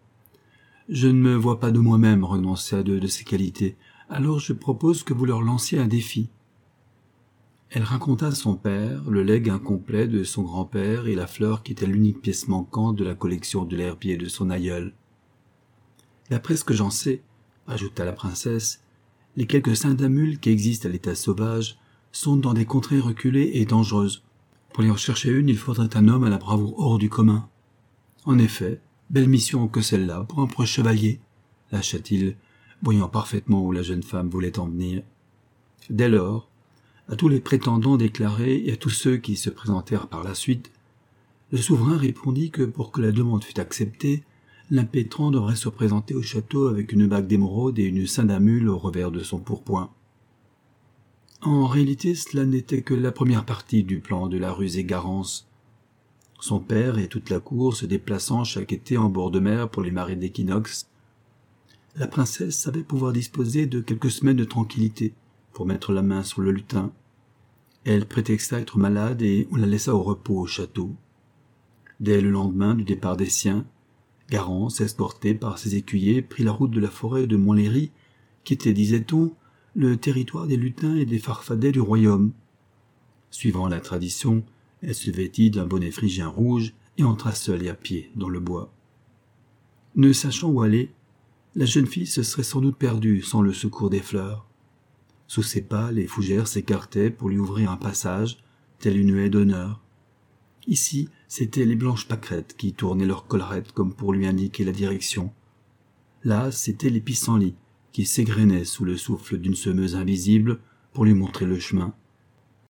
Je 0.90 1.08
ne 1.08 1.22
me 1.22 1.36
vois 1.36 1.60
pas 1.60 1.70
de 1.70 1.78
moi-même 1.78 2.24
renoncer 2.24 2.76
à 2.76 2.82
deux 2.82 3.00
de 3.00 3.08
ces 3.08 3.24
qualités, 3.24 3.78
alors 4.14 4.40
je 4.40 4.54
propose 4.54 5.02
que 5.04 5.14
vous 5.14 5.26
leur 5.26 5.42
lanciez 5.42 5.80
un 5.80 5.88
défi. 5.88 6.30
Elle 7.72 7.82
raconta 7.82 8.28
à 8.28 8.32
son 8.36 8.56
père 8.56 9.10
le 9.10 9.24
legs 9.24 9.50
incomplet 9.50 10.08
de 10.08 10.24
son 10.24 10.44
grand-père 10.44 11.08
et 11.08 11.16
la 11.16 11.26
fleur 11.26 11.64
qui 11.64 11.72
était 11.72 11.88
l'unique 11.88 12.22
pièce 12.22 12.48
manquante 12.48 12.96
de 12.96 13.04
la 13.04 13.16
collection 13.16 13.66
de 13.66 13.76
l'herbier 13.76 14.16
de 14.16 14.28
son 14.28 14.52
aïeul. 14.52 14.94
D'après 16.30 16.56
ce 16.56 16.64
que 16.64 16.76
j'en 16.76 16.92
sais, 16.92 17.24
ajouta 17.68 18.06
la 18.06 18.14
princesse, 18.14 18.84
les 19.36 19.48
quelques 19.48 19.76
syndamules 19.76 20.40
qui 20.40 20.52
existent 20.52 20.88
à 20.88 20.92
l'état 20.92 21.16
sauvage 21.16 21.80
sont 22.12 22.36
dans 22.36 22.54
des 22.54 22.66
contrées 22.66 23.00
reculées 23.00 23.52
et 23.56 23.66
dangereuses, 23.66 24.24
pour 24.74 24.84
y 24.84 24.92
rechercher 24.92 25.32
une, 25.32 25.50
il 25.50 25.58
faudrait 25.58 25.98
un 25.98 26.08
homme 26.08 26.24
à 26.24 26.30
la 26.30 26.38
bravoure 26.38 26.80
hors 26.80 27.00
du 27.00 27.10
commun. 27.10 27.50
En 28.26 28.38
effet, 28.38 28.80
belle 29.10 29.28
mission 29.28 29.68
que 29.68 29.82
celle-là 29.82 30.24
pour 30.30 30.40
un 30.40 30.48
proche 30.48 30.74
chevalier, 30.74 31.20
lâcha-t-il, 31.72 32.36
voyant 32.84 33.08
parfaitement 33.08 33.66
où 33.66 33.72
la 33.72 33.82
jeune 33.82 34.04
femme 34.04 34.30
voulait 34.30 34.60
en 34.60 34.68
venir. 34.68 35.02
Dès 35.90 36.10
lors, 36.10 36.50
à 37.08 37.16
tous 37.16 37.30
les 37.30 37.40
prétendants 37.40 37.98
déclarés 37.98 38.62
et 38.66 38.74
à 38.74 38.78
tous 38.78 38.90
ceux 38.90 39.18
qui 39.18 39.38
se 39.38 39.50
présentèrent 39.50 40.08
par 40.08 40.24
la 40.24 40.36
suite, 40.36 40.72
le 41.52 41.58
souverain 41.58 41.98
répondit 41.98 42.52
que 42.52 42.64
pour 42.64 42.92
que 42.92 43.02
la 43.02 43.12
demande 43.12 43.44
fût 43.44 43.60
acceptée, 43.60 44.24
l'impétrant 44.70 45.32
devrait 45.32 45.56
se 45.56 45.70
présenter 45.70 46.14
au 46.14 46.22
château 46.22 46.68
avec 46.68 46.92
une 46.92 47.08
bague 47.08 47.28
d'émeraude 47.28 47.80
et 47.80 47.84
une 47.84 48.06
sainte 48.06 48.32
au 48.32 48.78
revers 48.78 49.12
de 49.12 49.22
son 49.22 49.40
pourpoint. 49.40 49.90
En 51.42 51.68
réalité, 51.68 52.16
cela 52.16 52.46
n'était 52.46 52.82
que 52.82 52.94
la 52.94 53.12
première 53.12 53.46
partie 53.46 53.84
du 53.84 54.00
plan 54.00 54.28
de 54.28 54.38
la 54.38 54.52
rusée 54.52 54.86
Garance. 54.86 55.48
Son 56.40 56.60
père 56.60 56.98
et 56.98 57.08
toute 57.08 57.30
la 57.30 57.40
cour 57.40 57.76
se 57.76 57.86
déplaçant 57.86 58.44
chaque 58.44 58.74
été 58.74 58.98
en 58.98 59.10
bord 59.10 59.32
de 59.32 59.40
mer 59.40 59.70
pour 59.70 59.84
les 59.84 59.92
marées 59.92 60.16
d'équinoxe, 60.16 60.88
la 61.96 62.08
princesse 62.08 62.58
savait 62.58 62.84
pouvoir 62.84 63.14
disposer 63.14 63.68
de 63.68 63.80
quelques 63.80 64.12
semaines 64.12 64.38
de 64.38 64.44
tranquillité 64.44 65.14
pour 65.52 65.66
mettre 65.66 65.92
la 65.94 66.02
main 66.02 66.24
sur 66.24 66.42
le 66.42 66.52
lutin. 66.52 66.92
Elle 67.86 68.08
prétexta 68.08 68.60
être 68.60 68.78
malade 68.78 69.22
et 69.22 69.48
on 69.52 69.58
la 69.58 69.68
laissa 69.68 69.94
au 69.94 70.02
repos 70.02 70.40
au 70.40 70.48
château. 70.48 70.92
Dès 72.00 72.22
le 72.22 72.32
lendemain 72.32 72.74
du 72.74 72.84
départ 72.84 73.18
des 73.18 73.30
siens, 73.30 73.66
Garance, 74.30 74.82
escorté 74.82 75.36
par 75.36 75.60
ses 75.60 75.76
écuyers, 75.76 76.22
prit 76.22 76.44
la 76.44 76.52
route 76.52 76.72
de 76.72 76.80
la 76.80 76.90
forêt 76.90 77.28
de 77.28 77.36
Montlhéry, 77.36 77.92
qui 78.44 78.54
était, 78.54 78.74
disait-on, 78.74 79.34
le 79.76 79.98
territoire 79.98 80.48
des 80.48 80.58
lutins 80.58 80.96
et 80.96 81.06
des 81.06 81.20
farfadets 81.20 81.72
du 81.72 81.82
royaume. 81.82 82.32
Suivant 83.30 83.68
la 83.68 83.80
tradition, 83.80 84.44
elle 84.82 84.96
se 84.96 85.12
vêtit 85.12 85.52
d'un 85.52 85.66
bonnet 85.66 85.92
phrygien 85.92 86.28
rouge 86.28 86.74
et 86.98 87.04
entra 87.04 87.34
seule 87.34 87.64
et 87.64 87.70
à 87.70 87.74
pied 87.74 88.12
dans 88.16 88.30
le 88.30 88.40
bois. 88.40 88.72
Ne 89.96 90.14
sachant 90.14 90.50
où 90.50 90.62
aller, 90.62 90.92
la 91.56 91.66
jeune 91.66 91.86
fille 91.86 92.08
se 92.08 92.24
serait 92.24 92.44
sans 92.44 92.62
doute 92.62 92.78
perdue 92.78 93.22
sans 93.22 93.42
le 93.42 93.54
secours 93.54 93.90
des 93.90 94.00
fleurs. 94.00 94.48
Sous 95.28 95.44
ses 95.44 95.62
pas, 95.62 95.92
les 95.92 96.08
fougères 96.08 96.48
s'écartaient 96.48 97.12
pour 97.12 97.30
lui 97.30 97.38
ouvrir 97.38 97.72
un 97.72 97.78
passage, 97.78 98.38
telle 98.80 98.98
une 98.98 99.18
haie 99.18 99.30
d'honneur. 99.30 99.82
Ici, 100.68 101.10
c'étaient 101.28 101.66
les 101.66 101.76
blanches 101.76 102.08
pâquerettes 102.08 102.56
qui 102.58 102.74
tournaient 102.74 103.06
leurs 103.06 103.28
collerettes 103.28 103.72
comme 103.72 103.94
pour 103.94 104.14
lui 104.14 104.26
indiquer 104.26 104.64
la 104.64 104.72
direction. 104.72 105.32
Là, 106.24 106.52
c'étaient 106.52 106.90
les 106.90 107.02
pissenlits 107.02 107.56
qui 107.92 108.06
s'égrenaient 108.06 108.66
sous 108.66 108.86
le 108.86 108.98
souffle 108.98 109.38
d'une 109.38 109.56
semeuse 109.56 109.96
invisible 109.96 110.60
pour 110.94 111.06
lui 111.06 111.14
montrer 111.14 111.46
le 111.46 111.60
chemin. 111.60 111.94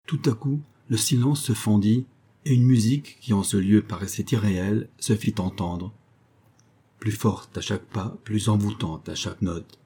Tout 0.06 0.20
à 0.26 0.32
coup, 0.32 0.60
le 0.88 0.96
silence 0.96 1.42
se 1.42 1.52
fendit 1.52 2.06
et 2.44 2.54
une 2.54 2.66
musique 2.66 3.18
qui 3.20 3.32
en 3.32 3.42
ce 3.42 3.56
lieu 3.56 3.82
paraissait 3.82 4.26
irréelle 4.30 4.88
se 4.98 5.16
fit 5.16 5.34
entendre. 5.38 5.92
Plus 6.98 7.12
forte 7.12 7.56
à 7.58 7.60
chaque 7.60 7.86
pas, 7.86 8.16
plus 8.24 8.48
envoûtante 8.48 9.08
à 9.08 9.14
chaque 9.14 9.42
note. 9.42 9.78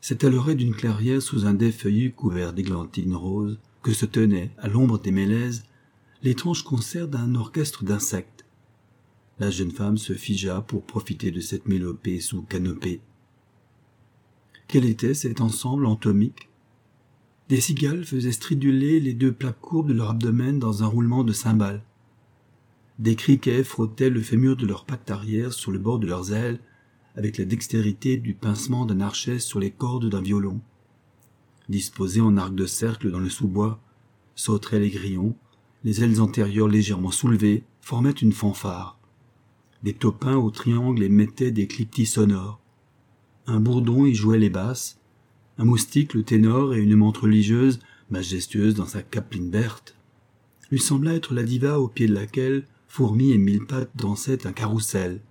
C'était 0.00 0.30
l'oreille 0.30 0.56
d'une 0.56 0.74
clairière 0.74 1.22
sous 1.22 1.46
un 1.46 1.54
dais 1.54 1.70
feuillu 1.70 2.12
couvert 2.12 2.52
d'églantines 2.52 3.14
roses 3.14 3.58
que 3.82 3.92
se 3.92 4.06
tenait, 4.06 4.50
à 4.58 4.68
l'ombre 4.68 4.98
des 4.98 5.12
mélèzes, 5.12 5.64
l'étrange 6.22 6.64
concert 6.64 7.08
d'un 7.08 7.34
orchestre 7.34 7.84
d'insectes. 7.84 8.44
La 9.38 9.50
jeune 9.50 9.70
femme 9.70 9.98
se 9.98 10.12
figea 10.12 10.60
pour 10.60 10.84
profiter 10.84 11.30
de 11.30 11.40
cette 11.40 11.66
mélopée 11.66 12.20
sous 12.20 12.42
canopée. 12.42 13.00
Quel 14.68 14.84
était 14.84 15.14
cet 15.14 15.40
ensemble 15.40 15.86
anatomique 15.86 16.48
Des 17.48 17.60
cigales 17.60 18.04
faisaient 18.04 18.32
striduler 18.32 19.00
les 19.00 19.14
deux 19.14 19.32
plaques 19.32 19.60
courbes 19.60 19.88
de 19.88 19.94
leur 19.94 20.10
abdomen 20.10 20.58
dans 20.58 20.82
un 20.82 20.86
roulement 20.86 21.24
de 21.24 21.32
cymbales. 21.32 21.82
Des 23.02 23.16
criquets 23.16 23.64
frottaient 23.64 24.10
le 24.10 24.20
fémur 24.20 24.54
de 24.54 24.64
leurs 24.64 24.84
pattes 24.84 25.10
arrière 25.10 25.52
sur 25.52 25.72
le 25.72 25.80
bord 25.80 25.98
de 25.98 26.06
leurs 26.06 26.32
ailes 26.32 26.60
avec 27.16 27.36
la 27.36 27.44
dextérité 27.44 28.16
du 28.16 28.32
pincement 28.32 28.86
d'un 28.86 29.00
archet 29.00 29.40
sur 29.40 29.58
les 29.58 29.72
cordes 29.72 30.08
d'un 30.08 30.22
violon. 30.22 30.60
Disposés 31.68 32.20
en 32.20 32.36
arc 32.36 32.54
de 32.54 32.64
cercle 32.64 33.10
dans 33.10 33.18
le 33.18 33.28
sous-bois, 33.28 33.80
sauteraient 34.36 34.78
les 34.78 34.90
grillons, 34.90 35.34
les 35.82 36.04
ailes 36.04 36.20
antérieures 36.20 36.68
légèrement 36.68 37.10
soulevées 37.10 37.64
formaient 37.80 38.12
une 38.12 38.30
fanfare. 38.30 39.00
Des 39.82 39.94
topins 39.94 40.36
au 40.36 40.52
triangle 40.52 41.02
émettaient 41.02 41.50
des 41.50 41.66
cliquetis 41.66 42.06
sonores 42.06 42.60
un 43.48 43.58
bourdon 43.58 44.06
y 44.06 44.14
jouait 44.14 44.38
les 44.38 44.48
basses, 44.48 45.00
un 45.58 45.64
moustique 45.64 46.14
le 46.14 46.22
ténor 46.22 46.72
et 46.72 46.80
une 46.80 46.94
montre 46.94 47.22
religieuse, 47.22 47.80
majestueuse 48.10 48.76
dans 48.76 48.86
sa 48.86 49.02
capeline 49.02 49.50
verte, 49.50 49.96
lui 50.70 50.78
sembla 50.78 51.14
être 51.14 51.34
la 51.34 51.42
diva 51.42 51.80
au 51.80 51.88
pied 51.88 52.06
de 52.06 52.14
laquelle 52.14 52.64
fourmis 52.92 53.32
et 53.32 53.38
mille 53.38 53.64
pattes 53.64 53.96
dansaient 53.96 54.46
un 54.46 54.52
carrousel. 54.52 55.22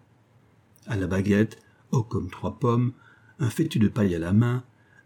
À 0.88 0.96
la 0.96 1.06
baguette, 1.06 1.60
haut 1.92 2.02
comme 2.02 2.32
trois 2.32 2.58
pommes, 2.58 2.92
un 3.38 3.52
fétu 3.52 3.78
de 3.78 3.88
paille 3.88 4.16
à 4.16 4.20
la 4.20 4.34
main, 4.34 4.64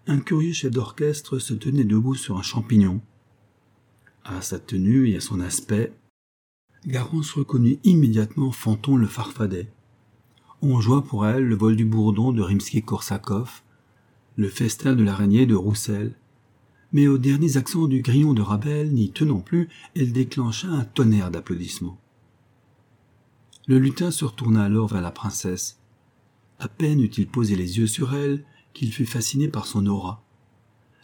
un 0.07 0.19
curieux 0.19 0.53
chef 0.53 0.71
d'orchestre 0.71 1.37
se 1.37 1.53
tenait 1.53 1.83
debout 1.83 2.15
sur 2.15 2.37
un 2.37 2.41
champignon. 2.41 3.01
À 4.23 4.39
sa 4.39 4.57
tenue 4.57 5.09
et 5.09 5.17
à 5.17 5.19
son 5.19 5.41
aspect, 5.41 5.91
Garance 6.87 7.33
reconnut 7.33 7.77
immédiatement 7.83 8.53
Fanton 8.53 8.95
le 8.95 9.07
farfadet. 9.07 9.67
On 10.61 10.79
joua 10.79 11.01
pour 11.01 11.27
elle 11.27 11.43
le 11.43 11.55
vol 11.55 11.75
du 11.75 11.83
bourdon 11.83 12.31
de 12.31 12.41
Rimsky-Korsakov, 12.41 13.63
le 14.37 14.47
festin 14.47 14.95
de 14.95 15.03
l'araignée 15.03 15.45
de 15.45 15.55
Roussel. 15.55 16.15
Mais 16.93 17.07
aux 17.07 17.17
derniers 17.17 17.57
accents 17.57 17.87
du 17.87 18.01
grillon 18.01 18.33
de 18.33 18.41
Ravel, 18.41 18.93
n'y 18.93 19.11
tenant 19.11 19.41
plus, 19.41 19.67
elle 19.93 20.13
déclencha 20.13 20.69
un 20.69 20.85
tonnerre 20.85 21.31
d'applaudissements. 21.31 21.99
Le 23.67 23.79
lutin 23.79 24.11
se 24.11 24.25
retourna 24.25 24.63
alors 24.63 24.87
vers 24.87 25.01
la 25.01 25.11
princesse. 25.11 25.79
À 26.59 26.67
peine 26.67 27.01
eut-il 27.01 27.27
posé 27.27 27.55
les 27.55 27.77
yeux 27.77 27.87
sur 27.87 28.13
elle 28.13 28.43
qu'il 28.73 28.91
fut 28.91 29.05
fasciné 29.05 29.47
par 29.47 29.65
son 29.65 29.85
aura. 29.87 30.23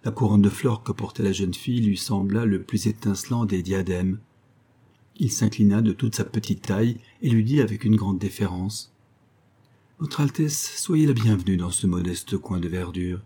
La 0.03 0.11
couronne 0.11 0.41
de 0.41 0.49
fleurs 0.49 0.83
que 0.83 0.91
portait 0.91 1.23
la 1.23 1.31
jeune 1.31 1.53
fille 1.53 1.81
lui 1.81 1.97
sembla 1.97 2.45
le 2.45 2.63
plus 2.63 2.87
étincelant 2.87 3.45
des 3.45 3.63
diadèmes. 3.63 4.19
Il 5.17 5.31
s'inclina 5.31 5.81
de 5.81 5.91
toute 5.91 6.15
sa 6.15 6.25
petite 6.25 6.63
taille 6.63 6.97
et 7.21 7.29
lui 7.29 7.43
dit 7.43 7.61
avec 7.61 7.83
une 7.83 7.95
grande 7.95 8.19
déférence 8.19 8.91
votre 10.01 10.19
Altesse, 10.19 10.79
soyez 10.79 11.05
la 11.05 11.13
bienvenue 11.13 11.57
dans 11.57 11.69
ce 11.69 11.85
modeste 11.85 12.35
coin 12.35 12.59
de 12.59 12.67
verdure. 12.67 13.21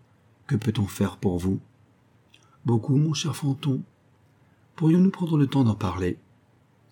Que 0.46 0.58
peut-on 0.58 0.88
faire 0.88 1.15
pour 1.15 1.39
vous? 1.39 1.62
Beaucoup, 2.65 2.98
mon 2.98 3.13
cher 3.13 3.34
Fanton. 3.34 3.82
Pourrions-nous 4.75 5.10
prendre 5.10 5.38
le 5.38 5.48
temps 5.48 5.63
d'en 5.63 5.75
parler? 5.75 6.18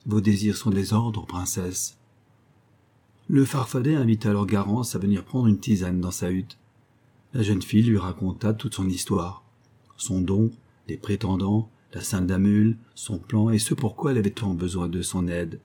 Vos 0.05 0.21
désirs 0.21 0.55
sont 0.55 0.69
des 0.69 0.93
ordres, 0.93 1.25
princesse. 1.25 1.97
Le 3.29 3.45
farfadet 3.45 3.95
invita 3.95 4.31
alors 4.31 4.45
Garance 4.45 4.95
à 4.95 4.99
venir 4.99 5.23
prendre 5.23 5.47
une 5.47 5.59
tisane 5.59 6.01
dans 6.01 6.11
sa 6.11 6.29
hutte. 6.29 6.57
La 7.33 7.41
jeune 7.41 7.61
fille 7.61 7.83
lui 7.83 7.97
raconta 7.97 8.53
toute 8.53 8.75
son 8.75 8.89
histoire, 8.89 9.43
son 9.95 10.19
don, 10.19 10.51
les 10.89 10.97
prétendants, 10.97 11.69
la 11.93 12.01
sainte 12.01 12.27
Damule, 12.27 12.77
son 12.95 13.19
plan 13.19 13.49
et 13.49 13.59
ce 13.59 13.73
pourquoi 13.73 14.11
elle 14.11 14.17
avait 14.17 14.29
tant 14.29 14.53
besoin 14.53 14.89
de 14.89 15.01
son 15.01 15.29
aide. 15.29 15.61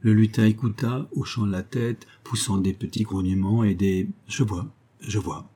Le 0.00 0.12
lutin 0.12 0.44
écouta, 0.44 1.08
hochant 1.16 1.46
la 1.46 1.62
tête, 1.62 2.06
poussant 2.22 2.58
des 2.58 2.74
petits 2.74 3.04
grognements 3.04 3.64
et 3.64 3.74
des 3.74 4.08
Je 4.28 4.44
vois, 4.44 4.66
je 5.00 5.18
vois. 5.18 5.48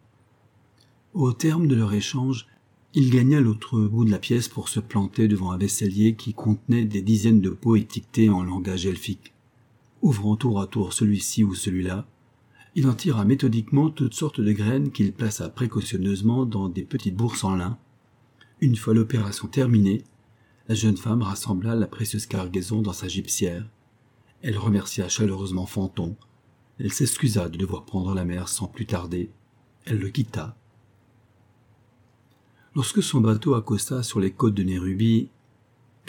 Au 1.12 1.32
terme 1.34 1.68
de 1.68 1.74
leur 1.74 1.92
échange, 1.92 2.46
il 2.94 3.10
gagna 3.10 3.40
l'autre 3.40 3.78
bout 3.78 4.06
de 4.06 4.10
la 4.10 4.18
pièce 4.18 4.48
pour 4.48 4.70
se 4.70 4.80
planter 4.80 5.28
devant 5.28 5.52
un 5.52 5.58
vaisselier 5.58 6.14
qui 6.14 6.32
contenait 6.32 6.86
des 6.86 7.02
dizaines 7.02 7.42
de 7.42 7.50
pots 7.50 7.76
étiquetés 7.76 8.30
en 8.30 8.42
langage 8.42 8.86
elfique. 8.86 9.34
Ouvrant 10.02 10.36
tour 10.36 10.60
à 10.60 10.66
tour 10.66 10.92
celui-ci 10.92 11.44
ou 11.44 11.54
celui-là, 11.54 12.06
il 12.74 12.88
en 12.88 12.94
tira 12.94 13.24
méthodiquement 13.24 13.90
toutes 13.90 14.14
sortes 14.14 14.40
de 14.40 14.52
graines 14.52 14.92
qu'il 14.92 15.12
plaça 15.12 15.48
précautionneusement 15.48 16.46
dans 16.46 16.68
des 16.68 16.84
petites 16.84 17.16
bourses 17.16 17.44
en 17.44 17.56
lin. 17.56 17.78
Une 18.60 18.76
fois 18.76 18.94
l'opération 18.94 19.48
terminée, 19.48 20.04
la 20.68 20.74
jeune 20.74 20.96
femme 20.96 21.22
rassembla 21.22 21.74
la 21.74 21.86
précieuse 21.86 22.26
cargaison 22.26 22.80
dans 22.80 22.92
sa 22.92 23.08
gipsière 23.08 23.66
elle 24.42 24.56
remercia 24.56 25.08
chaleureusement 25.08 25.66
Fanton. 25.66 26.16
Elle 26.78 26.92
s'excusa 26.92 27.48
de 27.48 27.58
devoir 27.58 27.84
prendre 27.84 28.14
la 28.14 28.24
mer 28.24 28.48
sans 28.48 28.66
plus 28.66 28.86
tarder. 28.86 29.30
Elle 29.84 29.98
le 29.98 30.08
quitta. 30.08 30.56
Lorsque 32.74 33.02
son 33.02 33.20
bateau 33.20 33.54
accosta 33.54 34.02
sur 34.02 34.20
les 34.20 34.30
côtes 34.30 34.54
de 34.54 34.62
Nérubie, 34.62 35.28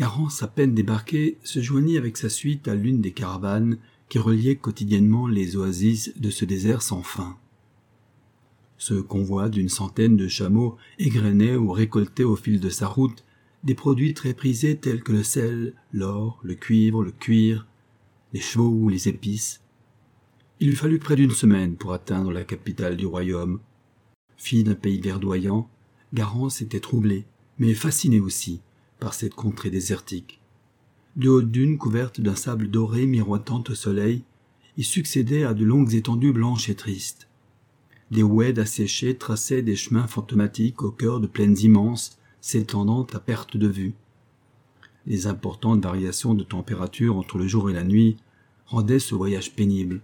Garance, 0.02 0.42
à 0.42 0.48
peine 0.48 0.74
débarqué, 0.74 1.38
se 1.44 1.62
joignit 1.62 1.96
avec 1.96 2.18
sa 2.18 2.28
suite 2.28 2.68
à 2.68 2.74
l'une 2.74 3.02
des 3.02 3.12
caravanes 3.12 3.78
qui 4.10 4.18
reliaient 4.18 4.56
quotidiennement 4.56 5.28
les 5.28 5.58
oasis 5.58 6.12
de 6.18 6.32
ce 6.32 6.44
désert 6.44 6.82
sans 6.82 7.04
fin. 7.04 7.38
Ce 8.80 8.96
convoi 8.96 9.48
d'une 9.48 9.70
centaine 9.70 10.18
de 10.18 10.28
chameaux 10.28 10.76
égrenait 10.98 11.56
ou 11.56 11.72
récoltait 11.72 12.24
au 12.24 12.36
fil 12.36 12.60
de 12.60 12.70
sa 12.70 12.88
route 12.88 13.24
des 13.64 13.76
produits 13.76 14.16
très 14.16 14.34
prisés 14.34 14.76
tels 14.76 15.04
que 15.04 15.12
le 15.12 15.22
sel, 15.22 15.76
l'or, 15.94 16.40
le 16.42 16.56
cuivre, 16.56 17.04
le 17.04 17.12
cuir, 17.12 17.68
les 18.34 18.42
chevaux 18.42 18.72
ou 18.72 18.90
les 18.90 19.08
épices. 19.08 19.62
Il 20.60 20.70
lui 20.70 20.76
fallut 20.76 20.98
près 20.98 21.16
d'une 21.16 21.30
semaine 21.30 21.76
pour 21.76 21.94
atteindre 21.94 22.32
la 22.32 22.44
capitale 22.44 22.98
du 22.98 23.06
royaume. 23.06 23.60
Fille 24.36 24.64
d'un 24.64 24.74
pays 24.74 25.00
verdoyant, 25.00 25.70
Garance 26.12 26.60
était 26.64 26.80
troublée, 26.80 27.28
mais 27.60 27.76
fascinée 27.76 28.20
aussi 28.20 28.62
par 29.02 29.14
cette 29.14 29.34
contrée 29.34 29.72
désertique. 29.72 30.40
De 31.18 31.28
hautes 31.28 31.52
dunes 31.52 31.78
couvertes 31.78 32.22
d'un 32.22 32.36
sable 32.36 32.70
doré 32.70 33.06
miroitant 33.06 33.64
au 33.68 33.76
soleil, 33.76 34.24
y 34.78 34.84
succédaient 34.84 35.44
à 35.44 35.54
de 35.54 35.66
longues 35.66 35.96
étendues 35.96 36.32
blanches 36.32 36.70
et 36.70 36.76
tristes. 36.76 37.28
Des 38.12 38.24
oueds 38.24 38.60
asséchés 38.60 39.18
traçaient 39.18 39.64
des 39.64 39.76
chemins 39.76 40.08
fantomatiques 40.08 40.84
au 40.84 40.92
cœur 40.92 41.20
de 41.20 41.28
plaines 41.28 41.58
immenses 41.60 42.18
s'étendant 42.40 43.06
à 43.12 43.20
perte 43.20 43.58
de 43.58 43.68
vue. 43.68 43.94
Les 45.06 45.28
importantes 45.28 45.84
variations 45.84 46.34
de 46.34 46.44
température 46.44 47.18
entre 47.18 47.38
le 47.38 47.48
jour 47.48 47.70
et 47.70 47.74
la 47.74 47.84
nuit 47.84 48.18
rendaient 48.66 49.00
ce 49.00 49.16
voyage 49.16 49.54
pénible. 49.54 50.02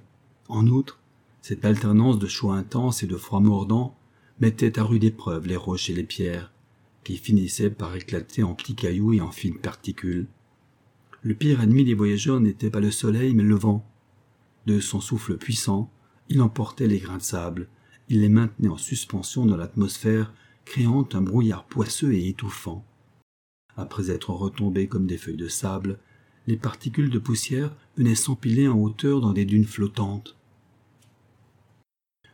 En 0.50 0.68
outre, 0.68 1.00
cette 1.42 1.66
alternance 1.66 2.20
de 2.20 2.27
chaud 2.27 2.51
intense 2.51 3.04
et 3.04 3.08
de 3.08 3.16
froid 3.16 3.39
mordant 3.39 3.96
mettait 4.39 4.80
à 4.80 4.84
rude 4.84 5.04
épreuve 5.04 5.48
les 5.48 5.56
roches 5.56 5.89
et 5.89 5.94
les 5.94 6.04
pierres, 6.04 6.51
qui 7.08 7.16
finissaient 7.16 7.70
par 7.70 7.96
éclater 7.96 8.44
en 8.44 8.54
petits 8.54 8.76
cailloux 8.76 9.14
et 9.14 9.22
en 9.22 9.32
fines 9.32 9.60
particules. 9.60 10.28
Le 11.22 11.36
pire 11.36 11.62
ennemi 11.62 11.86
des 11.86 11.94
voyageurs 11.94 12.42
n'était 12.42 12.70
pas 12.70 12.82
le 12.82 12.92
soleil, 12.92 13.34
mais 13.34 13.44
le 13.44 13.56
vent. 13.56 13.90
De 14.66 14.82
son 14.82 15.00
souffle 15.00 15.38
puissant, 15.38 15.90
il 16.28 16.42
emportait 16.42 16.86
les 16.88 17.00
grains 17.00 17.20
de 17.20 17.24
sable, 17.24 17.70
il 18.10 18.20
les 18.20 18.28
maintenait 18.28 18.68
en 18.68 18.76
suspension 18.76 19.46
dans 19.46 19.56
l'atmosphère, 19.56 20.34
créant 20.66 21.08
un 21.14 21.22
brouillard 21.22 21.64
poisseux 21.64 22.12
et 22.12 22.28
étouffant. 22.28 22.84
Après 23.78 24.12
être 24.12 24.32
retombées 24.32 24.90
comme 24.90 25.08
des 25.08 25.18
feuilles 25.18 25.38
de 25.38 25.48
sable, 25.48 26.00
les 26.46 26.58
particules 26.58 27.10
de 27.10 27.20
poussière 27.20 27.74
venaient 27.96 28.16
s'empiler 28.16 28.68
en 28.68 28.78
hauteur 28.78 29.22
dans 29.22 29.32
des 29.32 29.46
dunes 29.46 29.64
flottantes. 29.64 30.36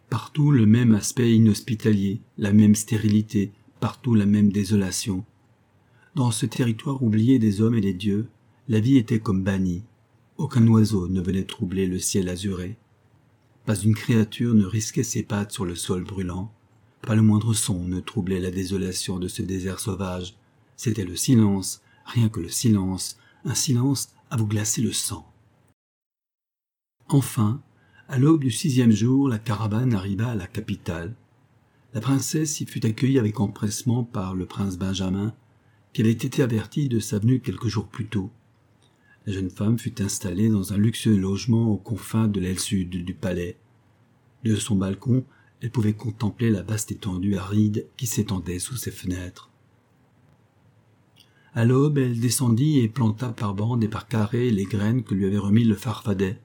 Partout 0.09 0.49
le 0.49 0.65
même 0.65 0.95
aspect 0.95 1.35
inhospitalier, 1.35 2.21
la 2.39 2.53
même 2.53 2.73
stérilité, 2.73 3.51
partout 3.83 4.15
la 4.15 4.25
même 4.25 4.49
désolation. 4.49 5.25
Dans 6.15 6.31
ce 6.31 6.45
territoire 6.45 7.03
oublié 7.03 7.37
des 7.37 7.59
hommes 7.59 7.75
et 7.75 7.81
des 7.81 7.93
dieux, 7.93 8.29
la 8.69 8.79
vie 8.79 8.95
était 8.95 9.19
comme 9.19 9.43
bannie. 9.43 9.83
Aucun 10.37 10.65
oiseau 10.67 11.09
ne 11.09 11.19
venait 11.19 11.43
troubler 11.43 11.85
le 11.85 11.99
ciel 11.99 12.29
azuré. 12.29 12.77
Pas 13.65 13.75
une 13.75 13.93
créature 13.93 14.53
ne 14.53 14.63
risquait 14.65 15.03
ses 15.03 15.23
pattes 15.23 15.51
sur 15.51 15.65
le 15.65 15.75
sol 15.75 16.05
brûlant. 16.05 16.49
Pas 17.01 17.13
le 17.13 17.21
moindre 17.21 17.53
son 17.53 17.83
ne 17.83 17.99
troublait 17.99 18.39
la 18.39 18.51
désolation 18.51 19.19
de 19.19 19.27
ce 19.27 19.41
désert 19.41 19.81
sauvage. 19.81 20.37
C'était 20.77 21.03
le 21.03 21.17
silence, 21.17 21.81
rien 22.05 22.29
que 22.29 22.39
le 22.39 22.47
silence, 22.47 23.17
un 23.43 23.53
silence 23.53 24.13
à 24.29 24.37
vous 24.37 24.47
glacer 24.47 24.81
le 24.81 24.93
sang. 24.93 25.29
Enfin, 27.09 27.61
à 28.07 28.17
l'aube 28.17 28.39
du 28.39 28.51
sixième 28.51 28.93
jour, 28.93 29.27
la 29.27 29.39
caravane 29.39 29.93
arriva 29.93 30.29
à 30.29 30.35
la 30.35 30.47
capitale. 30.47 31.15
La 31.93 32.01
princesse 32.01 32.59
y 32.59 32.65
fut 32.65 32.85
accueillie 32.85 33.19
avec 33.19 33.39
empressement 33.39 34.03
par 34.03 34.33
le 34.33 34.47
prince 34.47 34.77
Benjamin, 34.77 35.33
qui 35.93 36.01
avait 36.01 36.11
été 36.11 36.41
averti 36.41 36.89
de 36.89 36.99
sa 36.99 37.19
venue 37.19 37.39
quelques 37.39 37.67
jours 37.67 37.87
plus 37.87 38.07
tôt. 38.07 38.31
La 39.27 39.33
jeune 39.33 39.51
femme 39.51 39.77
fut 39.77 40.01
installée 40.01 40.49
dans 40.49 40.73
un 40.73 40.77
luxueux 40.77 41.15
logement 41.15 41.69
aux 41.69 41.77
confins 41.77 42.27
de 42.27 42.39
l'aile 42.39 42.59
sud 42.59 42.89
du 42.89 43.13
palais. 43.13 43.57
De 44.43 44.55
son 44.55 44.75
balcon, 44.75 45.23
elle 45.61 45.69
pouvait 45.69 45.93
contempler 45.93 46.49
la 46.49 46.63
vaste 46.63 46.91
étendue 46.91 47.37
aride 47.37 47.87
qui 47.95 48.07
s'étendait 48.07 48.59
sous 48.59 48.75
ses 48.75 48.91
fenêtres. 48.91 49.49
À 51.53 51.63
l'aube, 51.63 51.99
elle 51.99 52.19
descendit 52.19 52.79
et 52.79 52.89
planta 52.89 53.29
par 53.29 53.53
bandes 53.53 53.83
et 53.83 53.87
par 53.87 54.07
carrés 54.07 54.49
les 54.49 54.65
graines 54.65 55.03
que 55.03 55.13
lui 55.13 55.25
avait 55.25 55.37
remis 55.37 55.63
le 55.63 55.75
farfadet. 55.75 56.41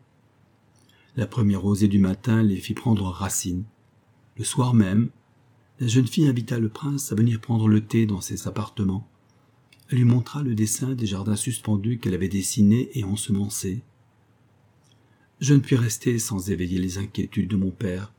La 1.17 1.27
première 1.27 1.63
rosée 1.63 1.89
du 1.89 1.99
matin 1.99 2.43
les 2.43 2.57
fit 2.57 2.75
prendre 2.75 3.07
racine. 3.07 3.65
Le 4.37 4.45
soir 4.45 4.75
même, 4.75 5.09
la 5.81 5.87
jeune 5.87 6.07
fille 6.07 6.27
invita 6.27 6.59
le 6.59 6.69
prince 6.69 7.13
à 7.13 7.15
venir 7.15 7.41
prendre 7.41 7.69
le 7.69 7.85
thé 7.85 8.07
dans 8.07 8.21
ses 8.21 8.49
appartements. 8.49 9.09
Elle 9.89 9.99
lui 9.99 10.05
montra 10.05 10.43
le 10.43 10.55
dessin 10.55 10.95
des 10.95 11.07
jardins 11.07 11.37
suspendus 11.37 11.99
qu'elle 11.99 12.15
avait 12.15 12.29
dessinés 12.29 12.91
et 12.99 13.05
ensemencés. 13.05 13.83
Je 15.41 15.55
ne 15.55 15.61
puis 15.61 15.77
rester 15.77 16.19
sans 16.19 16.51
éveiller 16.51 16.81
les 16.81 16.99
inquiétudes 16.99 17.49
de 17.49 17.57
mon 17.57 17.71
père. 17.71 18.13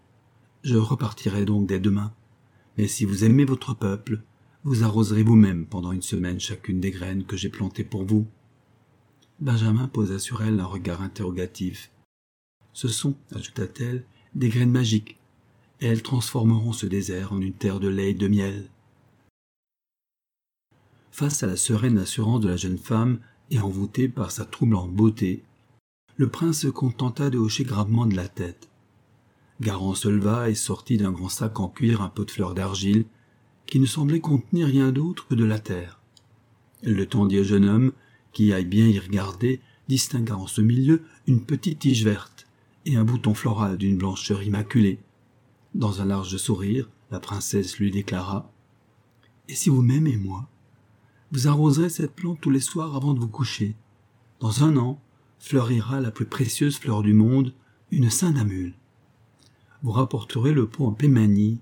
Je 0.64 0.78
repartirai 0.78 1.44
donc 1.44 1.68
dès 1.68 1.80
demain. 1.80 2.14
Mais 2.78 2.88
si 2.88 3.04
vous 3.04 3.26
aimez 3.26 3.44
votre 3.44 3.74
peuple, 3.74 4.22
vous 4.64 4.84
arroserez 4.84 5.24
vous-même 5.24 5.66
pendant 5.66 5.92
une 5.92 6.02
semaine 6.02 6.40
chacune 6.40 6.80
des 6.80 6.92
graines 6.92 7.26
que 7.26 7.36
j'ai 7.36 7.50
plantées 7.50 7.84
pour 7.84 8.06
vous. 8.06 8.26
Benjamin 9.42 9.88
posa 9.88 10.18
sur 10.18 10.42
elle 10.42 10.60
un 10.62 10.66
regard 10.66 11.02
interrogatif. 11.02 11.92
Ce 12.72 12.88
sont, 12.88 13.16
ajouta-t-elle, 13.36 14.06
des 14.34 14.50
graines 14.50 14.72
magiques, 14.72 15.19
elles 15.82 16.04
transformeront 16.04 16.74
ce 16.74 16.86
désert 16.86 17.34
en 17.34 17.42
une 17.42 17.54
terre 17.54 17.80
de 17.80 17.88
lait 17.88 18.12
et 18.12 18.16
de 18.16 18.28
miel. 18.28 18.70
Face 21.12 21.44
à 21.44 21.48
la 21.48 21.58
sereine 21.58 21.98
assurance 21.98 22.42
de 22.42 22.50
la 22.50 22.58
jeune 22.58 22.78
femme, 22.78 23.20
et 23.52 23.60
envoûté 23.60 24.08
par 24.08 24.32
sa 24.32 24.46
troublante 24.46 24.92
beauté, 24.92 25.44
le 26.18 26.30
prince 26.30 26.60
se 26.60 26.68
contenta 26.68 27.30
de 27.30 27.38
hocher 27.38 27.64
gravement 27.64 28.06
de 28.06 28.16
la 28.16 28.28
tête. 28.28 28.70
Garand 29.62 29.96
se 29.96 30.08
leva 30.08 30.50
et 30.50 30.56
sortit 30.56 30.98
d'un 30.98 31.12
grand 31.12 31.30
sac 31.30 31.60
en 31.60 31.68
cuir 31.68 32.02
un 32.02 32.10
pot 32.10 32.26
de 32.26 32.32
fleurs 32.32 32.54
d'argile, 32.54 33.06
qui 33.66 33.80
ne 33.80 33.86
semblait 33.86 34.20
contenir 34.20 34.68
rien 34.68 34.92
d'autre 34.92 35.28
que 35.28 35.36
de 35.36 35.46
la 35.46 35.60
terre. 35.60 36.00
Le 36.84 37.06
tendit 37.06 37.44
jeune 37.44 37.68
homme, 37.68 37.92
qui 38.32 38.54
aille 38.54 38.66
bien 38.66 38.88
y 38.88 39.00
regarder, 39.00 39.60
distingua 39.88 40.36
en 40.36 40.48
ce 40.48 40.62
milieu 40.62 41.04
une 41.28 41.42
petite 41.42 41.80
tige 41.80 42.06
verte, 42.06 42.48
et 42.86 42.96
un 42.96 43.04
bouton 43.04 43.34
floral 43.34 43.78
d'une 43.78 43.98
blancheur 43.98 44.44
immaculée. 44.44 45.00
Dans 45.76 46.02
un 46.02 46.06
large 46.06 46.36
sourire, 46.38 46.90
la 47.12 47.20
princesse 47.20 47.78
lui 47.78 47.92
déclara 47.92 48.52
Et 49.48 49.56
si 49.56 49.70
vous 49.70 49.84
m'aimez, 49.84 50.18
moi 50.18 50.50
Vous 51.32 51.48
arroserez 51.48 51.90
cette 51.90 52.16
plante 52.16 52.42
tous 52.42 52.50
les 52.50 52.60
soirs 52.60 52.96
avant 52.96 53.14
de 53.14 53.20
vous 53.20 53.28
coucher. 53.28 53.76
Dans 54.40 54.64
un 54.64 54.78
an, 54.78 55.00
fleurira 55.38 56.02
la 56.02 56.12
plus 56.12 56.26
précieuse 56.26 56.78
fleur 56.78 57.04
du 57.04 57.14
monde, 57.14 57.54
une 57.92 58.10
sainte 58.10 58.38
Vous 59.84 59.92
rapporterez 59.92 60.54
le 60.54 60.68
pot 60.68 60.86
en 60.86 60.92
pémanie, 60.92 61.60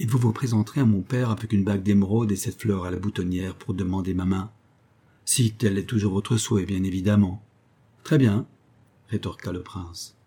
et 0.00 0.06
vous 0.06 0.18
vous 0.18 0.32
présenterez 0.32 0.80
à 0.80 0.84
mon 0.84 1.02
père 1.02 1.30
avec 1.30 1.52
une 1.52 1.64
bague 1.64 1.82
d'émeraude 1.82 2.32
et 2.32 2.36
cette 2.36 2.60
fleur 2.60 2.84
à 2.84 2.90
la 2.90 2.98
boutonnière 2.98 3.54
pour 3.54 3.74
demander 3.74 4.14
ma 4.14 4.24
main. 4.24 4.50
Si 5.24 5.52
tel 5.52 5.78
est 5.78 5.84
toujours 5.84 6.14
votre 6.14 6.36
souhait, 6.36 6.66
bien 6.66 6.82
évidemment. 6.82 7.42
Très 8.02 8.18
bien, 8.18 8.46
rétorqua 9.08 9.52
le 9.52 9.62
prince. 9.62 10.17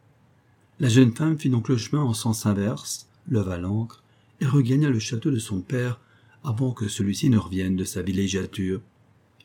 La 0.81 0.89
jeune 0.89 1.13
femme 1.13 1.37
fit 1.37 1.51
donc 1.51 1.69
le 1.69 1.77
chemin 1.77 2.01
en 2.01 2.15
sens 2.15 2.47
inverse, 2.47 3.07
leva 3.29 3.59
l'ancre 3.59 4.01
et 4.39 4.47
regagna 4.47 4.89
le 4.89 4.97
château 4.97 5.29
de 5.29 5.37
son 5.37 5.61
père 5.61 6.01
avant 6.43 6.71
que 6.71 6.87
celui-ci 6.87 7.29
ne 7.29 7.37
revienne 7.37 7.75
de 7.75 7.83
sa 7.83 8.01
villégiature. 8.01 8.81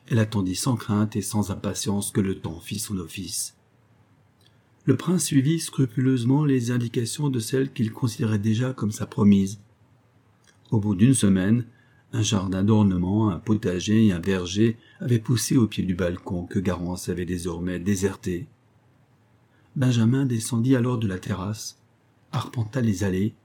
Elle 0.07 0.17
attendit 0.17 0.55
sans 0.55 0.75
crainte 0.75 1.15
et 1.15 1.21
sans 1.21 1.51
impatience 1.51 2.09
que 2.09 2.21
le 2.21 2.39
temps 2.39 2.59
fît 2.59 2.79
son 2.79 2.97
office. 2.97 3.55
Le 4.85 4.97
prince 4.97 5.25
suivit 5.25 5.59
scrupuleusement 5.59 6.43
les 6.43 6.71
indications 6.71 7.29
de 7.29 7.37
celle 7.37 7.71
qu'il 7.71 7.91
considérait 7.91 8.39
déjà 8.39 8.73
comme 8.73 8.91
sa 8.91 9.05
promise. 9.05 9.59
Au 10.71 10.79
bout 10.79 10.95
d'une 10.95 11.13
semaine, 11.13 11.67
un 12.13 12.23
jardin 12.23 12.63
d'ornement, 12.63 13.29
un 13.29 13.37
potager 13.37 14.07
et 14.07 14.11
un 14.11 14.19
verger 14.19 14.75
avaient 15.01 15.19
poussé 15.19 15.55
au 15.55 15.67
pied 15.67 15.83
du 15.83 15.93
balcon 15.93 16.47
que 16.47 16.57
Garance 16.57 17.09
avait 17.09 17.25
désormais 17.25 17.77
déserté. 17.77 18.47
Benjamin 19.77 20.25
descendit 20.25 20.75
alors 20.75 20.97
de 20.97 21.07
la 21.07 21.19
terrasse, 21.19 21.77
arpenta 22.31 22.81
les 22.81 23.03
allées, 23.03 23.35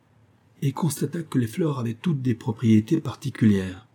et 0.63 0.73
constata 0.73 1.23
que 1.23 1.39
les 1.39 1.47
fleurs 1.47 1.79
avaient 1.79 1.93
toutes 1.93 2.23
des 2.23 2.35
propriétés 2.35 3.03
particulières. 3.03 3.87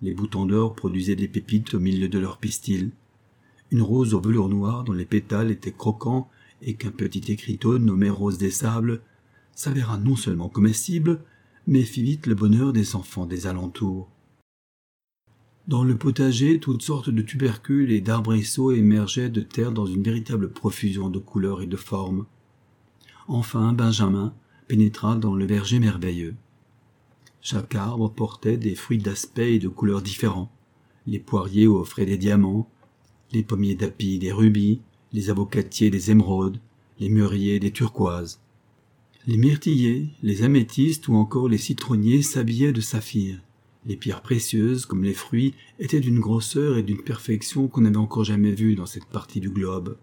Les 0.00 0.14
boutons 0.14 0.46
d'or 0.46 0.76
produisaient 0.76 1.16
des 1.16 1.26
pépites 1.26 1.74
au 1.74 1.80
milieu 1.80 2.08
de 2.08 2.20
leurs 2.20 2.38
pistils. 2.38 2.92
Une 3.72 3.82
rose 3.82 4.14
au 4.14 4.20
velours 4.20 4.48
noir 4.48 4.84
dont 4.84 4.92
les 4.92 5.04
pétales 5.04 5.50
étaient 5.50 5.72
croquants 5.72 6.30
et 6.62 6.74
qu'un 6.74 6.92
petit 6.92 7.32
écriteau 7.32 7.80
nommé 7.80 8.08
rose 8.08 8.38
des 8.38 8.52
sables 8.52 9.00
s'avéra 9.56 9.98
non 9.98 10.14
seulement 10.14 10.48
comestible, 10.48 11.24
mais 11.66 11.82
fit 11.82 12.02
vite 12.02 12.28
le 12.28 12.36
bonheur 12.36 12.72
des 12.72 12.94
enfants 12.94 13.26
des 13.26 13.48
alentours. 13.48 14.08
Dans 15.68 15.84
le 15.84 15.98
potager, 15.98 16.60
toutes 16.60 16.80
sortes 16.80 17.10
de 17.10 17.20
tubercules 17.20 17.92
et 17.92 18.00
d'arbrisseaux 18.00 18.72
émergeaient 18.72 19.28
de 19.28 19.42
terre 19.42 19.70
dans 19.70 19.84
une 19.84 20.02
véritable 20.02 20.50
profusion 20.50 21.10
de 21.10 21.18
couleurs 21.18 21.60
et 21.60 21.66
de 21.66 21.76
formes. 21.76 22.24
Enfin, 23.26 23.74
Benjamin 23.74 24.32
pénétra 24.66 25.16
dans 25.16 25.34
le 25.34 25.44
verger 25.44 25.78
merveilleux. 25.78 26.34
Chaque 27.42 27.74
arbre 27.74 28.08
portait 28.08 28.56
des 28.56 28.74
fruits 28.74 28.96
d'aspect 28.96 29.56
et 29.56 29.58
de 29.58 29.68
couleurs 29.68 30.00
différents. 30.00 30.50
Les 31.06 31.18
poiriers 31.18 31.66
offraient 31.66 32.06
des 32.06 32.16
diamants, 32.16 32.70
les 33.32 33.42
pommiers 33.42 33.74
d'apis 33.74 34.18
des 34.18 34.32
rubis, 34.32 34.80
les 35.12 35.28
avocatiers 35.28 35.90
des 35.90 36.10
émeraudes, 36.10 36.60
les 36.98 37.10
mûriers 37.10 37.60
des 37.60 37.72
turquoises. 37.72 38.40
Les 39.26 39.36
myrtillers, 39.36 40.08
les 40.22 40.44
améthystes 40.44 41.08
ou 41.08 41.14
encore 41.14 41.50
les 41.50 41.58
citronniers 41.58 42.22
s'habillaient 42.22 42.72
de 42.72 42.80
saphir. 42.80 43.42
Les 43.88 43.96
pierres 43.96 44.20
précieuses, 44.20 44.84
comme 44.84 45.02
les 45.02 45.14
fruits, 45.14 45.54
étaient 45.78 45.98
d'une 45.98 46.20
grosseur 46.20 46.76
et 46.76 46.82
d'une 46.82 47.02
perfection 47.02 47.68
qu'on 47.68 47.80
n'avait 47.80 47.96
encore 47.96 48.22
jamais 48.22 48.52
vues 48.52 48.74
dans 48.74 48.84
cette 48.84 49.06
partie 49.06 49.40
du 49.40 49.48
globe. 49.48 49.96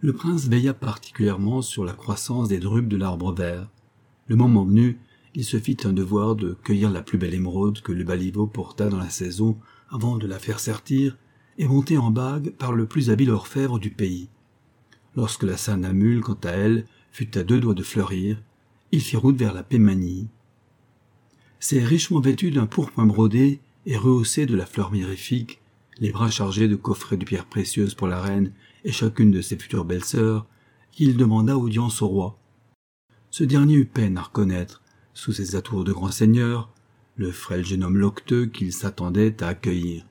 Le 0.00 0.14
prince 0.14 0.48
veilla 0.48 0.72
particulièrement 0.72 1.60
sur 1.60 1.84
la 1.84 1.92
croissance 1.92 2.48
des 2.48 2.60
drupes 2.60 2.88
de 2.88 2.96
l'arbre 2.96 3.34
vert. 3.34 3.68
Le 4.28 4.36
moment 4.36 4.64
venu, 4.64 4.98
il 5.34 5.44
se 5.44 5.58
fit 5.58 5.76
un 5.84 5.92
devoir 5.92 6.36
de 6.36 6.54
cueillir 6.64 6.90
la 6.90 7.02
plus 7.02 7.18
belle 7.18 7.34
émeraude 7.34 7.82
que 7.82 7.92
le 7.92 8.02
baliveau 8.02 8.46
porta 8.46 8.88
dans 8.88 8.98
la 8.98 9.10
saison 9.10 9.58
avant 9.90 10.16
de 10.16 10.26
la 10.26 10.38
faire 10.38 10.58
sertir 10.58 11.18
et 11.58 11.68
monter 11.68 11.98
en 11.98 12.10
bague 12.10 12.52
par 12.52 12.72
le 12.72 12.86
plus 12.86 13.10
habile 13.10 13.30
orfèvre 13.30 13.78
du 13.78 13.90
pays. 13.90 14.30
Lorsque 15.16 15.42
la 15.42 15.58
Sainte-Amule, 15.58 16.22
quant 16.22 16.38
à 16.44 16.52
elle, 16.52 16.86
fut 17.12 17.36
à 17.36 17.42
deux 17.42 17.60
doigts 17.60 17.74
de 17.74 17.82
fleurir, 17.82 18.42
il 18.90 19.02
fit 19.02 19.16
route 19.16 19.36
vers 19.36 19.52
la 19.52 19.62
Pémanie, 19.62 20.28
c'est 21.66 21.82
richement 21.82 22.20
vêtu 22.20 22.50
d'un 22.50 22.66
pourpoint 22.66 23.06
brodé 23.06 23.58
et 23.86 23.96
rehaussé 23.96 24.44
de 24.44 24.54
la 24.54 24.66
fleur 24.66 24.92
mirifique, 24.92 25.62
les 25.98 26.12
bras 26.12 26.30
chargés 26.30 26.68
de 26.68 26.76
coffrets 26.76 27.16
de 27.16 27.24
pierres 27.24 27.46
précieuses 27.46 27.94
pour 27.94 28.06
la 28.06 28.20
reine 28.20 28.52
et 28.84 28.92
chacune 28.92 29.30
de 29.30 29.40
ses 29.40 29.56
futures 29.56 29.86
belles-sœurs, 29.86 30.44
qu'il 30.92 31.16
demanda 31.16 31.56
audience 31.56 32.02
au 32.02 32.08
roi. 32.08 32.38
Ce 33.30 33.44
dernier 33.44 33.76
eut 33.76 33.86
peine 33.86 34.18
à 34.18 34.24
reconnaître, 34.24 34.82
sous 35.14 35.32
ses 35.32 35.56
atours 35.56 35.84
de 35.84 35.92
grand 35.94 36.10
seigneur, 36.10 36.70
le 37.16 37.32
frêle 37.32 37.64
jeune 37.64 37.84
homme 37.84 37.96
loqueteux 37.96 38.44
qu'il 38.44 38.74
s'attendait 38.74 39.42
à 39.42 39.48
accueillir. 39.48 40.04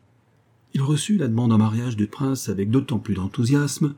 Il 0.74 0.82
reçut 0.82 1.18
la 1.18 1.28
demande 1.28 1.54
en 1.54 1.60
mariage 1.60 1.96
du 1.96 2.08
prince 2.08 2.50
avec 2.50 2.72
d'autant 2.72 2.98
plus 2.98 3.14
d'enthousiasme 3.14 3.94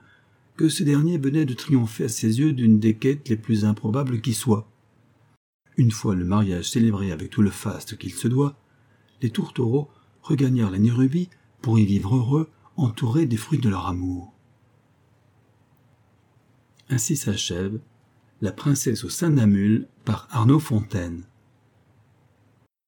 que 0.58 0.68
ce 0.68 0.84
dernier 0.84 1.18
venait 1.18 1.46
de 1.46 1.54
triompher 1.54 2.04
à 2.04 2.10
ses 2.10 2.38
yeux 2.38 2.52
d'une 2.52 2.80
des 2.80 2.96
quêtes 2.96 3.30
les 3.30 3.38
plus 3.38 3.64
improbables 3.64 4.20
qui 4.20 4.34
soient. 4.34 4.68
Une 5.78 5.92
fois 5.92 6.16
le 6.16 6.26
mariage 6.26 6.70
célébré 6.70 7.12
avec 7.12 7.30
tout 7.30 7.42
le 7.42 7.50
faste 7.50 7.98
qu'il 7.98 8.14
se 8.14 8.28
doit, 8.28 8.58
les 9.22 9.30
tourtereaux 9.30 9.90
regagnèrent 10.22 10.72
la 10.72 10.80
Nérubie 10.80 11.30
pour 11.62 11.80
y 11.80 11.86
vivre 11.86 12.16
heureux, 12.16 12.50
entourés 12.78 13.26
des 13.26 13.38
fruits 13.38 13.60
de 13.60 13.70
leur 13.70 13.88
amour. 13.88 14.34
Ainsi 16.90 17.16
s'achève 17.16 17.80
La 18.42 18.52
princesse 18.52 19.04
au 19.04 19.10
sein 19.10 19.32
d'un 19.32 19.48
par 20.04 20.28
Arnaud 20.32 20.60
Fontaine. 20.60 21.26